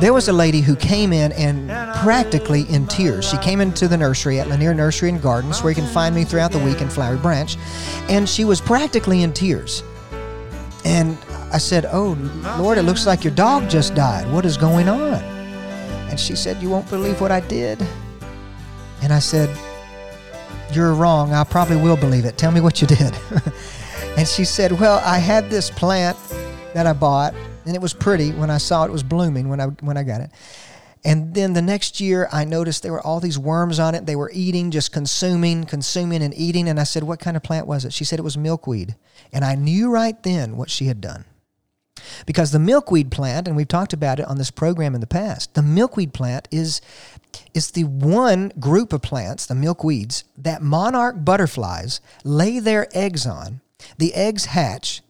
[0.00, 3.28] There was a lady who came in and practically in tears.
[3.28, 6.24] She came into the nursery at Lanier Nursery and Gardens, where you can find me
[6.24, 7.56] throughout the week in Flowery Branch,
[8.08, 9.82] and she was practically in tears.
[10.84, 11.16] And
[11.52, 12.16] I said, Oh,
[12.58, 14.30] Lord, it looks like your dog just died.
[14.32, 15.14] What is going on?
[15.14, 17.84] And she said, You won't believe what I did.
[19.02, 19.50] And I said,
[20.72, 21.32] You're wrong.
[21.32, 22.38] I probably will believe it.
[22.38, 23.12] Tell me what you did.
[24.16, 26.16] and she said, Well, I had this plant
[26.74, 27.34] that I bought,
[27.66, 30.20] and it was pretty when I saw it was blooming when I when I got
[30.20, 30.30] it.
[31.04, 34.06] And then the next year, I noticed there were all these worms on it.
[34.06, 36.68] They were eating, just consuming, consuming, and eating.
[36.68, 37.92] And I said, What kind of plant was it?
[37.92, 38.94] She said it was milkweed.
[39.32, 41.24] And I knew right then what she had done.
[42.26, 45.54] Because the milkweed plant, and we've talked about it on this program in the past,
[45.54, 46.80] the milkweed plant is
[47.54, 53.60] is the one group of plants, the milkweeds, that monarch butterflies lay their eggs on.
[53.98, 55.02] The eggs hatch,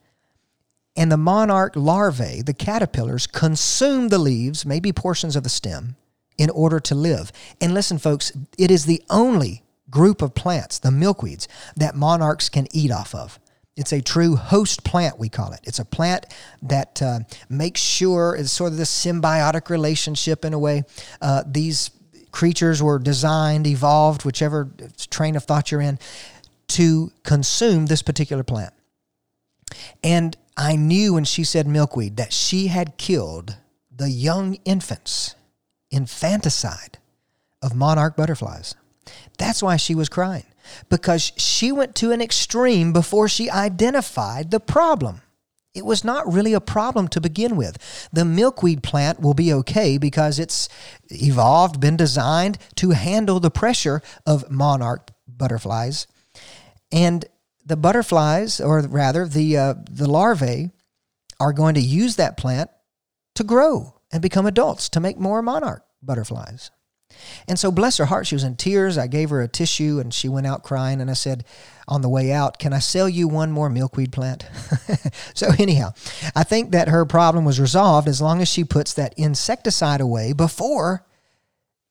[0.95, 5.97] And the monarch larvae, the caterpillars, consume the leaves, maybe portions of the stem,
[6.37, 7.33] in order to live.
[7.61, 12.67] And listen, folks, it is the only group of plants, the milkweeds, that monarchs can
[12.73, 13.39] eat off of.
[13.77, 15.61] It's a true host plant, we call it.
[15.65, 16.27] It's a plant
[16.63, 20.83] that uh, makes sure it's sort of this symbiotic relationship in a way.
[21.21, 21.91] Uh, these
[22.33, 24.71] creatures were designed, evolved, whichever
[25.11, 25.99] train of thought you're in,
[26.69, 28.75] to consume this particular plant.
[30.03, 33.57] And I knew when she said milkweed that she had killed
[33.95, 35.35] the young infants,
[35.91, 36.99] infanticide
[37.63, 38.75] of monarch butterflies.
[39.39, 40.47] That's why she was crying,
[40.89, 45.23] because she went to an extreme before she identified the problem.
[45.75, 48.09] It was not really a problem to begin with.
[48.13, 50.69] The milkweed plant will be okay because it's
[51.09, 56.07] evolved, been designed to handle the pressure of monarch butterflies.
[56.91, 57.25] And
[57.65, 60.71] the butterflies, or rather the, uh, the larvae,
[61.41, 62.71] are going to use that plant
[63.35, 66.71] to grow and become adults to make more monarch butterflies.
[67.49, 68.99] And so, bless her heart, she was in tears.
[68.99, 71.01] I gave her a tissue and she went out crying.
[71.01, 71.45] And I said,
[71.89, 74.47] on the way out, Can I sell you one more milkweed plant?
[75.35, 75.93] so, anyhow,
[76.35, 80.33] I think that her problem was resolved as long as she puts that insecticide away
[80.33, 81.05] before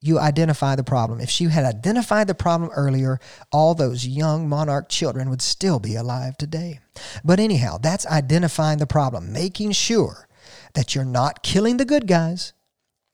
[0.01, 1.19] you identify the problem.
[1.19, 3.19] If she had identified the problem earlier,
[3.51, 6.79] all those young monarch children would still be alive today.
[7.23, 10.27] But anyhow, that's identifying the problem, making sure
[10.73, 12.53] that you're not killing the good guys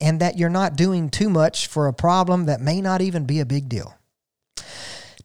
[0.00, 3.40] and that you're not doing too much for a problem that may not even be
[3.40, 3.94] a big deal.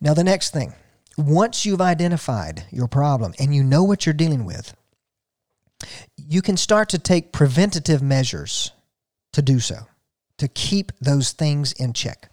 [0.01, 0.73] Now, the next thing
[1.17, 4.75] once you've identified your problem and you know what you're dealing with,
[6.17, 8.71] you can start to take preventative measures
[9.33, 9.87] to do so,
[10.37, 12.31] to keep those things in check.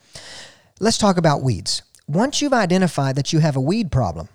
[0.78, 1.82] Let's talk about weeds.
[2.06, 4.28] Once you've identified that you have a weed problem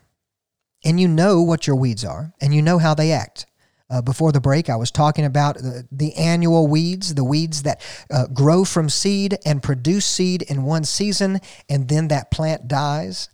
[0.84, 3.46] and you know what your weeds are and you know how they act,
[3.90, 7.82] uh, before the break, I was talking about the, the annual weeds, the weeds that
[8.12, 13.30] uh, grow from seed and produce seed in one season, and then that plant dies.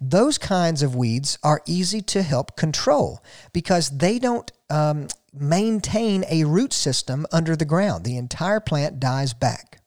[0.00, 6.44] Those kinds of weeds are easy to help control because they don't um, maintain a
[6.44, 8.04] root system under the ground.
[8.04, 9.82] The entire plant dies back.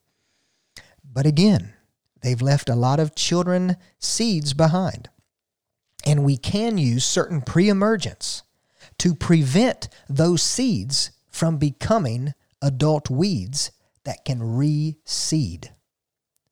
[1.04, 1.74] But again,
[2.22, 5.10] they've left a lot of children seeds behind.
[6.06, 8.44] And we can use certain pre emergents
[9.04, 13.70] to prevent those seeds from becoming adult weeds
[14.06, 15.68] that can reseed.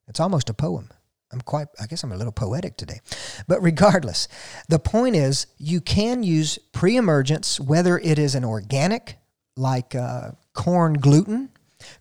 [0.06, 0.90] It's almost a poem.
[1.32, 3.00] I'm quite, I guess I'm a little poetic today.
[3.48, 4.28] But regardless,
[4.68, 9.16] the point is you can use pre emergence, whether it is an organic,
[9.56, 11.48] like uh, corn gluten.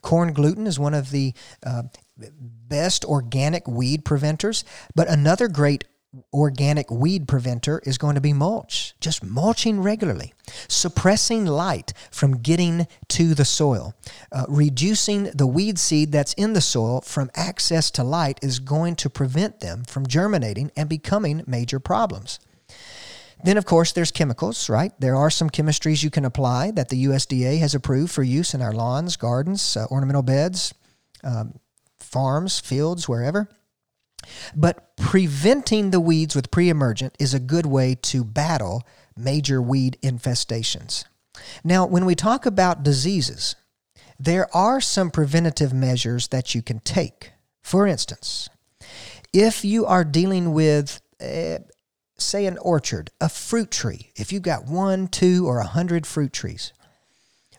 [0.02, 1.34] Corn gluten is one of the
[1.66, 1.84] uh,
[2.68, 5.86] best organic weed preventers, but another great
[6.34, 10.34] organic weed preventer is going to be mulch, just mulching regularly,
[10.67, 13.93] suppressing light from getting to the soil,
[14.32, 18.95] uh, reducing the weed seed that's in the soil from access to light is going
[18.95, 22.39] to prevent them from germinating and becoming major problems.
[23.43, 24.91] Then, of course, there's chemicals, right?
[25.00, 28.62] There are some chemistries you can apply that the USDA has approved for use in
[28.62, 30.74] our lawns, gardens, uh, ornamental beds,
[31.24, 31.56] um,
[32.00, 33.50] farms, fields, wherever.
[34.56, 38.84] But preventing the weeds with pre emergent is a good way to battle
[39.18, 41.06] major weed infestations.
[41.64, 43.56] Now, when we talk about diseases,
[44.20, 47.32] there are some preventative measures that you can take.
[47.64, 48.50] For instance,
[49.34, 51.60] if you are dealing with, uh,
[52.18, 56.34] say, an orchard, a fruit tree, if you've got one, two, or a hundred fruit
[56.34, 56.74] trees,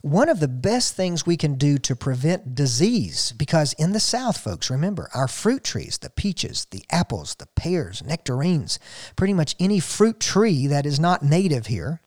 [0.02, 4.36] one of the best things we can do to prevent disease, because in the South,
[4.36, 8.80] folks, remember, our fruit trees, the peaches, the apples, the pears, nectarines,
[9.14, 12.00] pretty much any fruit tree that is not native here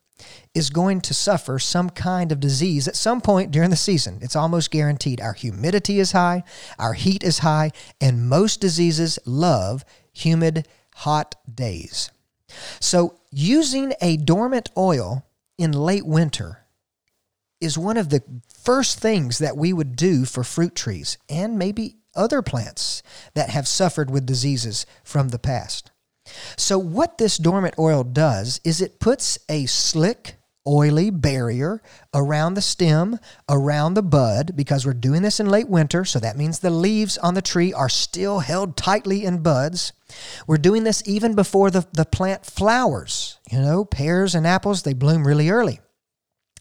[0.53, 4.19] is going to suffer some kind of disease at some point during the season.
[4.21, 5.21] It's almost guaranteed.
[5.21, 6.43] Our humidity is high,
[6.77, 12.11] our heat is high, and most diseases love humid, hot days.
[12.79, 15.25] So, using a dormant oil
[15.57, 16.64] in late winter
[17.61, 18.23] is one of the
[18.63, 23.67] first things that we would do for fruit trees and maybe other plants that have
[23.67, 25.91] suffered with diseases from the past.
[26.57, 30.37] So, what this dormant oil does is it puts a slick,
[30.67, 31.83] oily barrier
[32.15, 36.37] around the stem, around the bud, because we're doing this in late winter, so that
[36.37, 39.93] means the leaves on the tree are still held tightly in buds.
[40.47, 43.39] We're doing this even before the, the plant flowers.
[43.51, 45.79] You know, pears and apples, they bloom really early.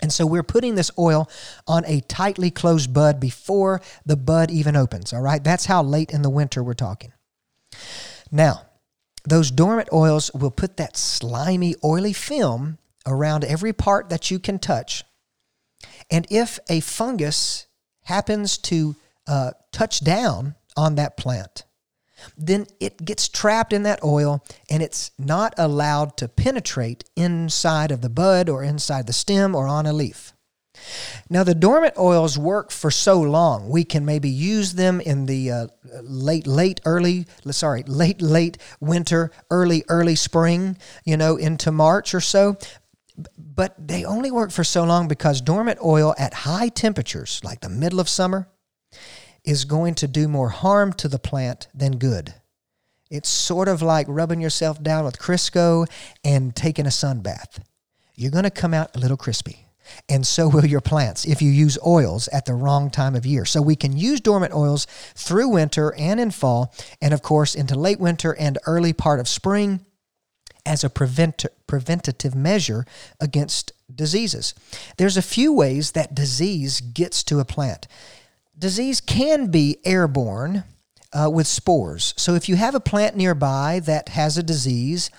[0.05, 1.31] And so we're putting this oil
[1.67, 5.15] on a tightly closed bud before the bud even opens.
[5.15, 7.15] All right, that's how late in the winter we're talking.
[8.31, 8.67] Now,
[9.27, 12.77] those dormant oils will put that slimy, oily film
[13.07, 15.05] around every part that you can touch
[16.11, 17.67] And if a fungus
[18.03, 18.97] happens to
[19.27, 21.65] uh, touch down on that plant,
[22.37, 28.01] then it gets trapped in that oil and it's not allowed to penetrate inside of
[28.01, 30.35] the bud or inside the stem or on a leaf.
[31.31, 33.69] Now, the dormant oils work for so long.
[33.69, 35.67] We can maybe use them in the uh,
[36.03, 42.21] late, late, early, sorry, late, late winter, early, early spring, you know, into March or
[42.21, 42.57] so.
[43.39, 47.69] But they only work for so long because dormant oil at high temperatures, like the
[47.69, 48.49] middle of summer,
[49.45, 52.35] is going to do more harm to the plant than good.
[53.11, 55.87] It's sort of like rubbing yourself down with Crisco
[56.25, 57.63] and taking a sun bath.
[58.15, 59.67] You're going to come out a little crispy.
[60.09, 63.45] And so will your plants if you use oils at the wrong time of year.
[63.45, 67.79] So we can use dormant oils through winter and in fall, and of course into
[67.79, 69.85] late winter and early part of spring
[70.67, 72.87] as a prevent- preventative measure
[73.21, 74.55] against diseases.
[74.97, 77.87] There's a few ways that disease gets to a plant
[78.65, 80.65] disease can be airborne
[81.13, 82.15] uh, with spores.
[82.17, 85.11] So if you have a plant nearby that has a disease,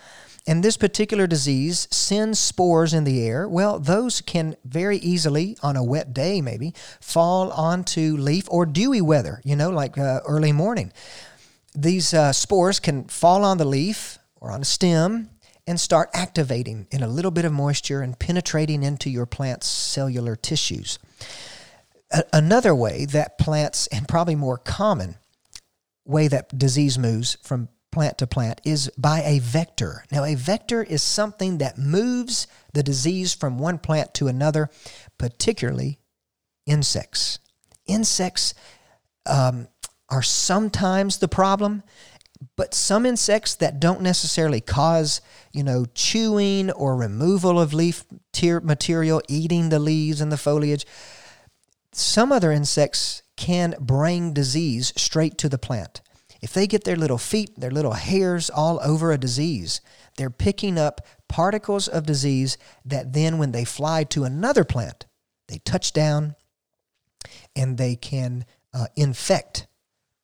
[0.47, 5.75] and this particular disease sends spores in the air, well, those can very easily, on
[5.75, 10.51] a wet day maybe, fall onto leaf or dewy weather, you know, like uh, early
[10.51, 10.91] morning.
[11.75, 15.29] These uh, spores can fall on the leaf or on a stem
[15.67, 20.35] and start activating in a little bit of moisture and penetrating into your plant's cellular
[20.35, 20.97] tissues
[22.33, 25.15] another way that plants, and probably more common
[26.05, 30.03] way that disease moves from plant to plant, is by a vector.
[30.11, 34.69] Now, a vector is something that moves the disease from one plant to another,
[35.17, 35.99] particularly
[36.65, 37.39] insects.
[37.85, 38.53] Insects
[39.25, 39.67] um,
[40.09, 41.83] are sometimes the problem,
[42.57, 45.21] but some insects that don't necessarily cause,
[45.53, 48.05] you know, chewing or removal of leaf
[48.61, 50.85] material, eating the leaves and the foliage,
[51.97, 56.01] some other insects can bring disease straight to the plant.
[56.41, 59.81] If they get their little feet, their little hairs all over a disease,
[60.17, 65.05] they're picking up particles of disease that then, when they fly to another plant,
[65.47, 66.35] they touch down
[67.55, 69.67] and they can uh, infect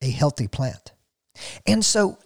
[0.00, 0.92] a healthy plant.
[1.66, 2.18] And so,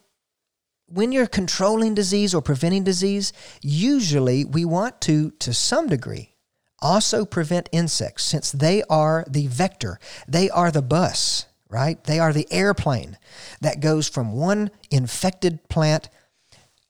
[0.89, 3.33] when you're controlling disease or preventing disease,
[3.63, 6.36] usually we want to, to some degree,
[6.81, 9.99] also prevent insects since they are the vector,
[10.29, 12.03] they are the bus, right?
[12.05, 13.19] They are the airplane
[13.61, 16.09] that goes from one infected plant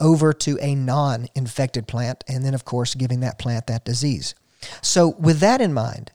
[0.00, 4.34] over to a non infected plant, and then, of course, giving that plant that disease.
[4.82, 6.12] So, with that in mind,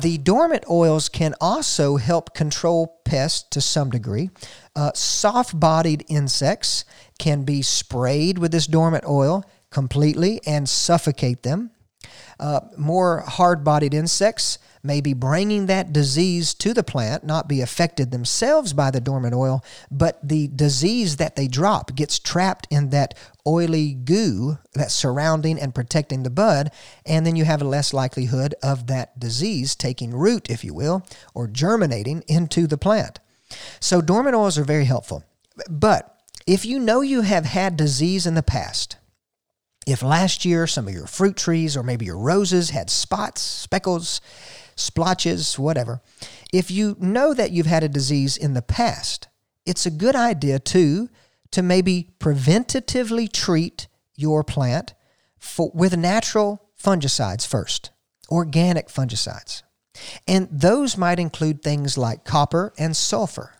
[0.00, 4.30] the dormant oils can also help control pests to some degree.
[4.76, 6.84] Uh, Soft bodied insects
[7.18, 11.70] can be sprayed with this dormant oil completely and suffocate them.
[12.38, 17.60] Uh, more hard bodied insects may be bringing that disease to the plant, not be
[17.60, 22.90] affected themselves by the dormant oil, but the disease that they drop gets trapped in
[22.90, 23.14] that
[23.46, 26.70] oily goo that's surrounding and protecting the bud,
[27.04, 31.06] and then you have a less likelihood of that disease taking root, if you will,
[31.34, 33.20] or germinating into the plant.
[33.80, 35.24] So, dormant oils are very helpful.
[35.68, 36.16] But
[36.46, 38.96] if you know you have had disease in the past,
[39.90, 44.20] if last year some of your fruit trees or maybe your roses had spots, speckles,
[44.76, 46.00] splotches, whatever,
[46.52, 49.28] if you know that you've had a disease in the past,
[49.66, 51.08] it's a good idea too
[51.52, 54.94] to maybe preventatively treat your plant
[55.38, 57.90] for, with natural fungicides first,
[58.30, 59.62] organic fungicides.
[60.26, 63.54] And those might include things like copper and sulfur.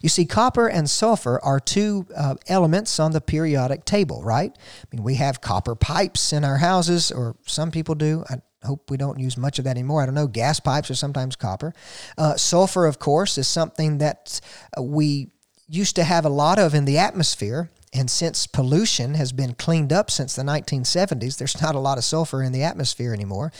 [0.00, 4.56] You see, copper and sulfur are two uh, elements on the periodic table, right?
[4.56, 8.24] I mean, we have copper pipes in our houses, or some people do.
[8.28, 10.02] I hope we don't use much of that anymore.
[10.02, 10.26] I don't know.
[10.26, 11.72] Gas pipes are sometimes copper.
[12.16, 14.40] Uh, sulfur, of course, is something that
[14.76, 15.28] uh, we
[15.68, 17.70] used to have a lot of in the atmosphere.
[17.94, 22.04] And since pollution has been cleaned up since the 1970s, there's not a lot of
[22.04, 23.52] sulfur in the atmosphere anymore.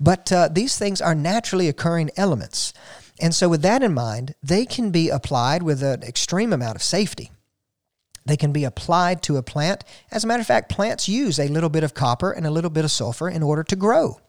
[0.00, 2.72] But uh, these things are naturally occurring elements.
[3.20, 6.82] And so, with that in mind, they can be applied with an extreme amount of
[6.82, 7.30] safety.
[8.26, 9.84] They can be applied to a plant.
[10.10, 12.70] As a matter of fact, plants use a little bit of copper and a little
[12.70, 14.20] bit of sulfur in order to grow.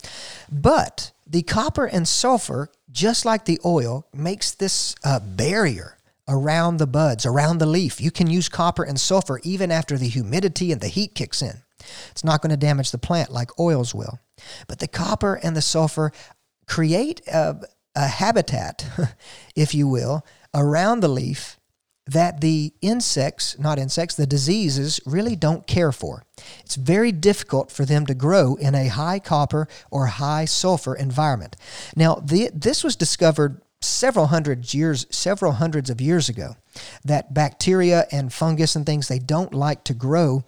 [0.52, 6.88] But the copper and sulfur, just like the oil, makes this uh, barrier around the
[6.88, 8.00] buds, around the leaf.
[8.00, 11.64] You can use copper and sulfur even after the humidity and the heat kicks in.
[12.12, 14.20] It's not going to damage the plant like oils will.
[14.68, 16.12] But the copper and the sulfur
[16.68, 17.58] create a,
[17.98, 18.88] a habitat,
[19.56, 21.60] if you will, around the leaf
[22.06, 26.24] that the insects, not insects, the diseases really don't care for.
[26.62, 31.58] It's very difficult for them to grow in a high copper or high sulfur environment.
[31.96, 36.56] Now, the, this was discovered several hundred years several hundreds of years ago
[37.06, 40.44] that bacteria and fungus and things they don't like to grow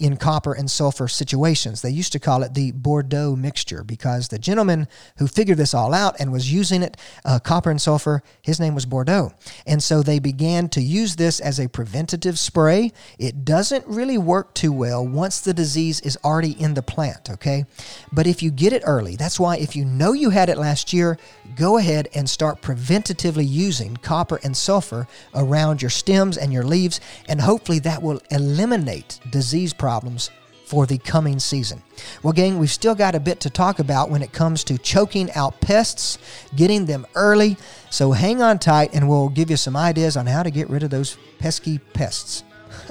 [0.00, 1.82] in copper and sulfur situations.
[1.82, 4.88] They used to call it the Bordeaux mixture because the gentleman
[5.18, 8.74] who figured this all out and was using it, uh, copper and sulfur, his name
[8.74, 9.32] was Bordeaux.
[9.66, 12.92] And so they began to use this as a preventative spray.
[13.18, 17.66] It doesn't really work too well once the disease is already in the plant, okay?
[18.10, 20.94] But if you get it early, that's why if you know you had it last
[20.94, 21.18] year,
[21.56, 27.00] go ahead and start preventatively using copper and sulfur around your stems and your leaves,
[27.28, 30.30] and hopefully that will eliminate disease problems problems
[30.66, 31.82] for the coming season.
[32.22, 35.28] Well, gang, we've still got a bit to talk about when it comes to choking
[35.32, 36.16] out pests,
[36.54, 37.56] getting them early.
[37.90, 40.84] So hang on tight and we'll give you some ideas on how to get rid
[40.84, 42.44] of those pesky pests.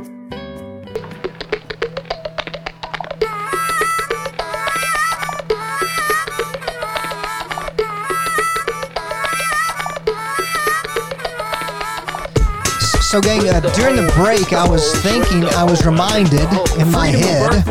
[13.11, 16.47] So, gang, uh, during the break, I was thinking, I was reminded
[16.79, 17.61] in my head,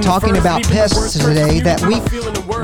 [0.00, 2.00] talking about pests today, that we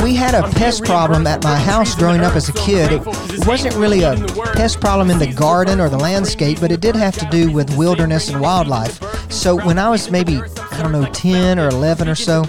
[0.02, 2.90] we had a pest problem at my house growing up as a kid.
[2.90, 4.16] It wasn't really a
[4.54, 7.76] pest problem in the garden or the landscape, but it did have to do with
[7.76, 8.98] wilderness and wildlife.
[9.30, 10.40] So, when I was maybe
[10.72, 12.46] I don't know 10 or 11 or so,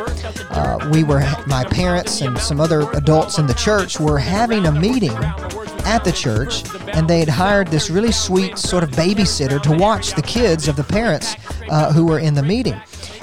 [0.49, 4.72] uh, we were my parents and some other adults in the church were having a
[4.72, 5.18] meeting
[5.88, 6.63] at the church,
[6.97, 10.75] and they had hired this really sweet sort of babysitter to watch the kids of
[10.75, 11.35] the parents
[11.69, 12.73] uh, who were in the meeting.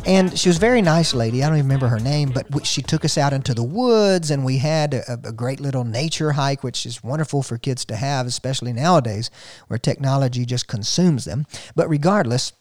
[0.06, 1.42] And she was a very nice lady.
[1.42, 4.44] I don't even remember her name, but she took us out into the woods, and
[4.44, 8.28] we had a, a great little nature hike, which is wonderful for kids to have,
[8.28, 9.28] especially nowadays
[9.66, 11.44] where technology just consumes them.
[11.74, 12.52] But regardless,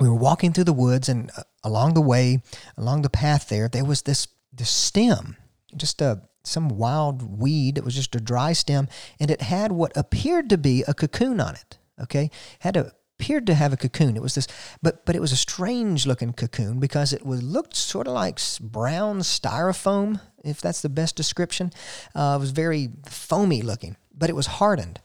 [0.00, 2.42] we were walking through the woods, and uh, along the way,
[2.76, 5.36] along the path there, there was this this stem,
[5.76, 7.78] just a some wild weed.
[7.78, 8.88] It was just a dry stem,
[9.18, 11.78] and it had what appeared to be a cocoon on it.
[12.00, 12.30] Okay,
[12.60, 14.16] had a appeared to have a cocoon.
[14.16, 14.48] It was this,
[14.82, 18.40] but but it was a strange looking cocoon because it was looked sort of like
[18.60, 21.70] brown styrofoam, if that's the best description.
[22.14, 25.00] Uh, it was very foamy looking, but it was hardened.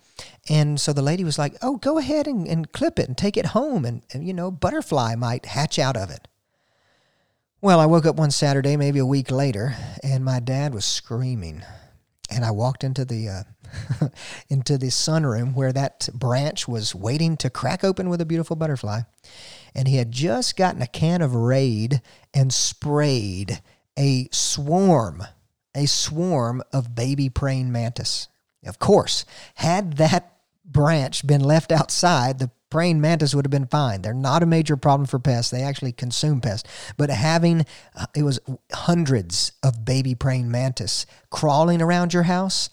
[0.48, 3.36] And so the lady was like, "Oh, go ahead and, and clip it and take
[3.36, 6.30] it home, and, and you know, butterfly might hatch out of it."
[7.66, 11.64] Well, I woke up one Saturday, maybe a week later, and my dad was screaming.
[12.30, 14.08] And I walked into the uh,
[14.50, 19.00] into the sunroom where that branch was waiting to crack open with a beautiful butterfly.
[19.74, 22.04] And he had just gotten a can of Raid
[22.36, 23.64] and sprayed
[23.98, 25.24] a swarm,
[25.74, 28.28] a swarm of baby praying mantis.
[28.64, 34.02] Of course, had that branch been left outside, the praying mantis would have been fine.
[34.02, 35.52] They're not a major problem for pests.
[35.52, 36.70] They actually consume pests.
[36.98, 38.40] But having uh, it was
[38.74, 42.70] hundreds of baby praying mantis crawling around your house,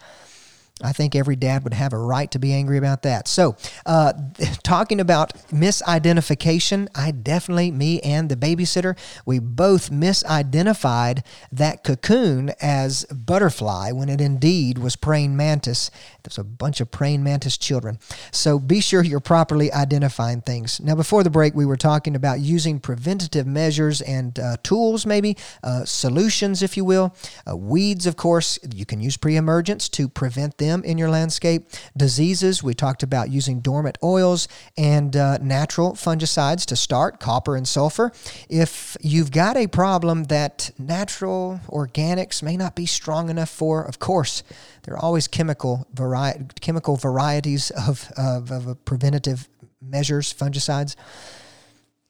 [0.82, 3.28] I think every dad would have a right to be angry about that.
[3.28, 4.12] So, uh,
[4.62, 13.04] talking about misidentification, I definitely, me and the babysitter, we both misidentified that cocoon as
[13.04, 15.90] butterfly when it indeed was praying mantis.
[16.22, 17.98] There's a bunch of praying mantis children.
[18.30, 20.80] So, be sure you're properly identifying things.
[20.80, 25.36] Now, before the break, we were talking about using preventative measures and uh, tools, maybe
[25.62, 27.14] uh, solutions, if you will.
[27.48, 31.68] Uh, weeds, of course, you can use pre emergence to prevent them in your landscape.
[31.96, 37.66] Diseases, we talked about using dormant oils and uh, natural fungicides to start, copper and
[37.66, 38.12] sulfur.
[38.48, 43.98] If you've got a problem that natural organics may not be strong enough for, of
[43.98, 44.42] course,
[44.82, 49.48] there are always chemical, vari- chemical varieties of, of, of uh, preventative
[49.80, 50.96] measures, fungicides.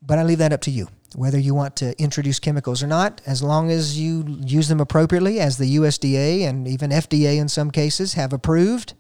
[0.01, 0.89] But I leave that up to you.
[1.15, 5.39] whether you want to introduce chemicals or not, as long as you use them appropriately,
[5.41, 8.95] as the USDA and even FDA in some cases have approved,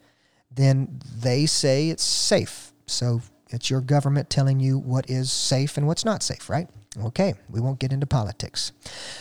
[0.50, 2.72] then they say it's safe.
[2.86, 6.68] So it's your government telling you what is safe and what's not safe, right?
[7.02, 8.72] Okay, we won't get into politics.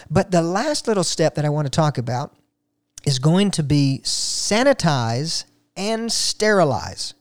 [0.09, 2.35] But the last little step that I want to talk about
[3.05, 5.45] is going to be sanitize
[5.75, 7.13] and sterilize.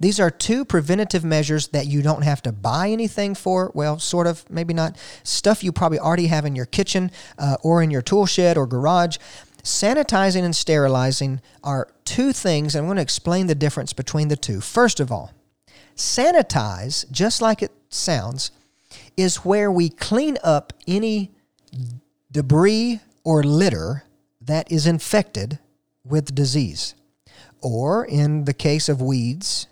[0.00, 3.72] These are two preventative measures that you don't have to buy anything for.
[3.74, 4.96] Well, sort of, maybe not.
[5.24, 8.66] Stuff you probably already have in your kitchen uh, or in your tool shed or
[8.66, 9.16] garage.
[9.62, 12.76] Sanitizing and sterilizing are two things.
[12.76, 14.60] I'm going to explain the difference between the two.
[14.60, 15.32] First of all,
[15.96, 18.52] sanitize, just like it sounds,
[19.16, 21.32] is where we clean up any
[22.30, 24.04] debris or litter
[24.48, 25.58] that is infected
[26.04, 26.94] with disease.
[27.62, 29.66] Or in the case of weeds,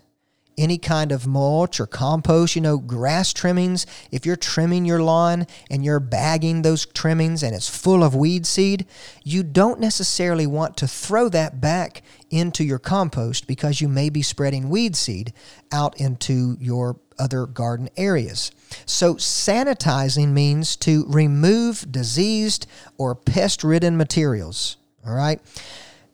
[0.57, 3.85] any kind of mulch or compost, you know, grass trimmings.
[4.11, 8.45] If you're trimming your lawn and you're bagging those trimmings and it's full of weed
[8.45, 8.87] seed,
[9.23, 12.01] you don't necessarily want to throw that back
[12.31, 15.31] into your compost because you may be spreading weed seed
[15.71, 18.51] out into your other garden areas.
[18.85, 24.77] So, sanitizing means to remove diseased or pest ridden materials.
[25.05, 25.39] All right.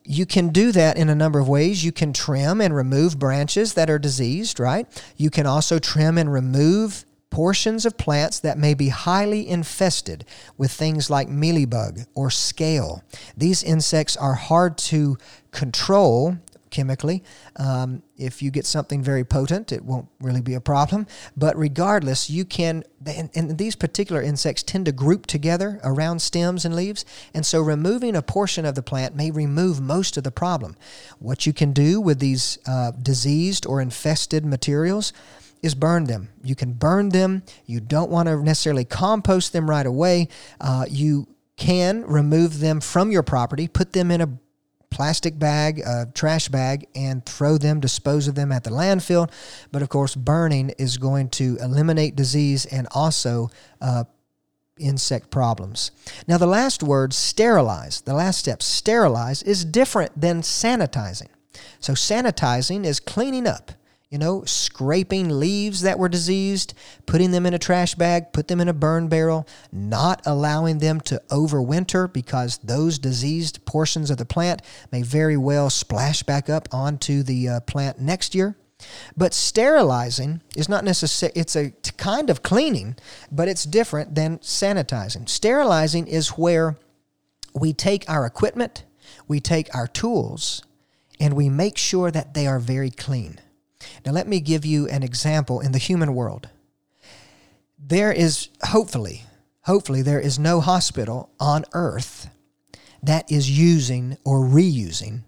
[0.05, 1.85] You can do that in a number of ways.
[1.85, 4.85] You can trim and remove branches that are diseased, right?
[5.15, 10.23] You can also trim and remove portions of plants that may be highly infested
[10.55, 13.01] with things like mealybug or scale.
[13.35, 15.17] These insects are hard to
[15.49, 16.37] control
[16.73, 17.23] chemically.
[17.55, 21.07] Um, if you get something very potent, it won't really be a problem.
[21.37, 26.65] But regardless, you can, and, and, these particular insects tend to group together around stems
[26.65, 27.05] and leaves.
[27.33, 30.75] And so removing a portion of the plant may remove most of the problem.
[31.19, 35.13] What you can do with these uh, diseased or infested materials
[35.61, 36.29] is burn them.
[36.43, 37.43] You can burn them.
[37.65, 40.27] You don't want to necessarily compost them right away.
[40.59, 44.27] Uh, you can remove them from your property, put them in a
[44.93, 49.29] plastic bag, a trash bag, and throw them, dispose of them at the landfill.
[49.71, 53.49] But of course, burning is going to eliminate disease and also
[53.81, 54.03] uh,
[54.77, 55.91] insect problems.
[56.27, 61.29] Now, the last word, sterilize, the last step, sterilize, is different than sanitizing.
[61.79, 63.71] So, sanitizing is cleaning up
[64.13, 66.75] you know, scraping leaves that were diseased,
[67.07, 71.01] putting them in a trash bag, put them in a burn barrel, not allowing them
[71.01, 74.61] to overwinter because those diseased portions of the plant
[74.91, 78.55] may very well splash back up onto the uh, plant next year.
[79.17, 82.95] But sterilizing is not necessary, it's a kind of cleaning,
[83.31, 85.27] but it's different than sanitizing.
[85.27, 86.77] Sterilizing is where
[87.55, 88.83] we take our equipment,
[89.27, 90.61] we take our tools,
[91.19, 93.39] and we make sure that they are very clean.
[94.05, 96.49] Now, let me give you an example in the human world.
[97.77, 99.23] There is, hopefully,
[99.61, 102.29] hopefully, there is no hospital on earth
[103.01, 105.23] that is using or reusing,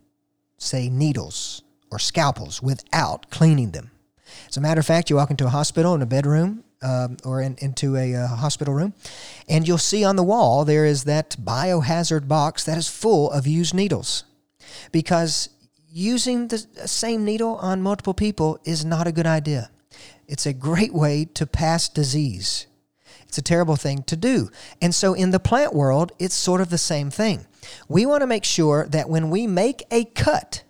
[0.58, 3.91] say, needles or scalpels without cleaning them.
[4.47, 7.41] As a matter of fact, you walk into a hospital in a bedroom um, or
[7.41, 8.93] in, into a uh, hospital room,
[9.47, 13.47] and you'll see on the wall there is that biohazard box that is full of
[13.47, 14.24] used needles.
[14.91, 15.49] Because
[15.96, 19.70] using the same needle on multiple people is not a good idea.
[20.28, 22.68] It's a great way to pass disease.
[23.30, 24.50] It's a terrible thing to do.
[24.82, 27.46] And so in the plant world, it's sort of the same thing.
[27.88, 30.64] We want to make sure that when we make a cut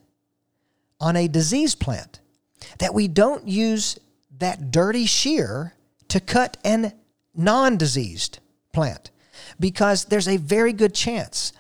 [1.02, 2.20] on a disease plant,
[2.78, 3.98] that we don't use
[4.38, 5.74] that dirty shear
[6.10, 6.94] to cut an
[7.34, 8.38] non diseased
[8.74, 9.10] plant
[9.60, 11.52] because there's a very good chance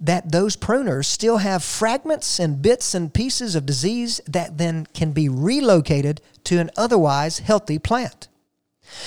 [0.00, 5.12] that those pruners still have fragments and bits and pieces of disease that then can
[5.12, 8.28] be relocated to an otherwise healthy plant.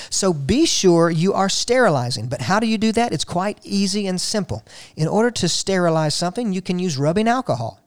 [0.10, 2.28] So be sure you are sterilizing.
[2.28, 3.14] But how do you do that?
[3.14, 4.64] It's quite easy and simple.
[4.96, 7.80] In order to sterilize something, you can use rubbing alcohol.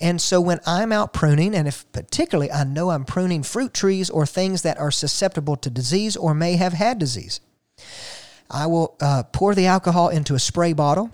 [0.00, 4.10] And so when I'm out pruning, and if particularly I know I'm pruning fruit trees
[4.10, 7.40] or things that are susceptible to disease or may have had disease,
[8.50, 11.10] I will uh, pour the alcohol into a spray bottle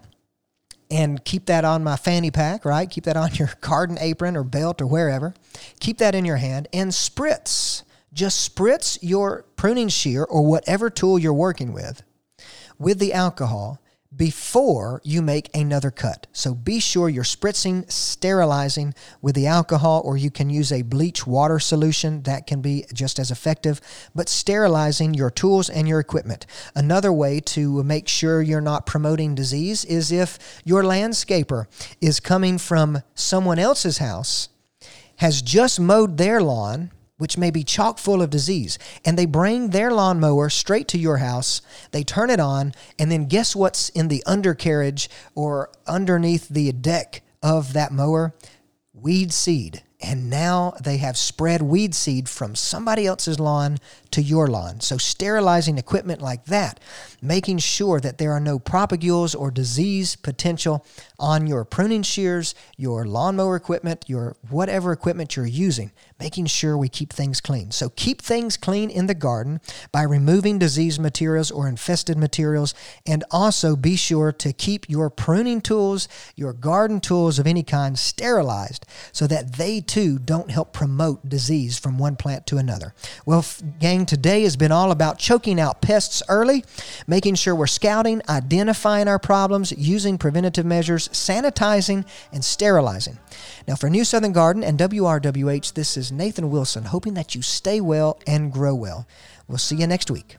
[0.91, 2.89] and keep that on my fanny pack, right?
[2.89, 5.35] Keep that on your garden apron or belt or wherever.
[5.81, 7.83] Keep that in your hand and spritz.
[8.13, 12.03] Just spritz your pruning shear or whatever tool you're working with
[12.79, 13.81] with the alcohol
[14.15, 16.27] before you make another cut.
[16.33, 21.27] So be sure you're spritzing, sterilizing with the alcohol, or you can use a bleach
[21.27, 23.81] water solution that can be just as effective,
[24.15, 26.47] but sterilizing your tools and your equipment.
[26.75, 31.67] Another way to make sure you're not promoting disease is if your landscaper
[32.01, 34.49] is coming from someone else's house,
[35.17, 39.71] has just mowed their lawn, which may be chock full of disease, and they bring
[39.71, 41.61] their lawnmower straight to your house.
[41.91, 47.23] They turn it on, and then guess what's in the undercarriage or underneath the deck
[47.43, 48.35] of that mower?
[48.93, 49.83] Weed seed.
[50.01, 53.79] And now they have spread weed seed from somebody else's lawn
[54.13, 54.81] to your lawn.
[54.81, 56.79] So, sterilizing equipment like that,
[57.21, 60.87] making sure that there are no propagules or disease potential
[61.19, 65.91] on your pruning shears, your lawnmower equipment, your whatever equipment you're using,
[66.21, 67.71] making sure we keep things clean.
[67.71, 69.61] So, keep things clean in the garden
[69.93, 72.75] by removing diseased materials or infested materials,
[73.07, 77.99] and also be sure to keep your pruning tools, your garden tools of any kind
[77.99, 82.95] sterilized so that they too don't help promote disease from one plant to another.
[83.25, 83.45] Well,
[83.79, 86.65] gang, today has been all about choking out pests early,
[87.07, 93.19] making sure we're scouting, identifying our problems, using preventative measures, sanitizing, and sterilizing.
[93.69, 97.83] Now, for New Southern Garden and WRWH, this is Nathan Wilson, hoping that you stay
[97.83, 99.07] well and grow well.
[99.47, 100.39] We'll see you next week.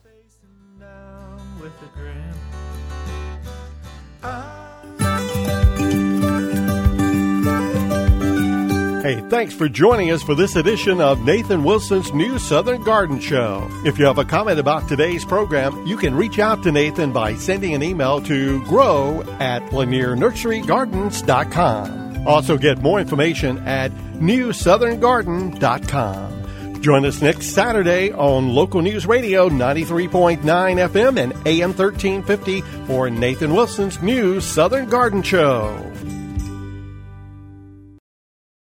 [9.03, 13.67] Hey, thanks for joining us for this edition of Nathan Wilson's New Southern Garden Show.
[13.86, 17.36] If you have a comment about today's program, you can reach out to Nathan by
[17.36, 22.09] sending an email to grow at lanierNurseryGardens.com.
[22.26, 26.82] Also get more information at newsoutherngarden.com.
[26.82, 33.53] Join us next Saturday on Local News Radio 93.9 FM and AM 1350 for Nathan
[33.53, 35.88] Wilson's New Southern Garden Show.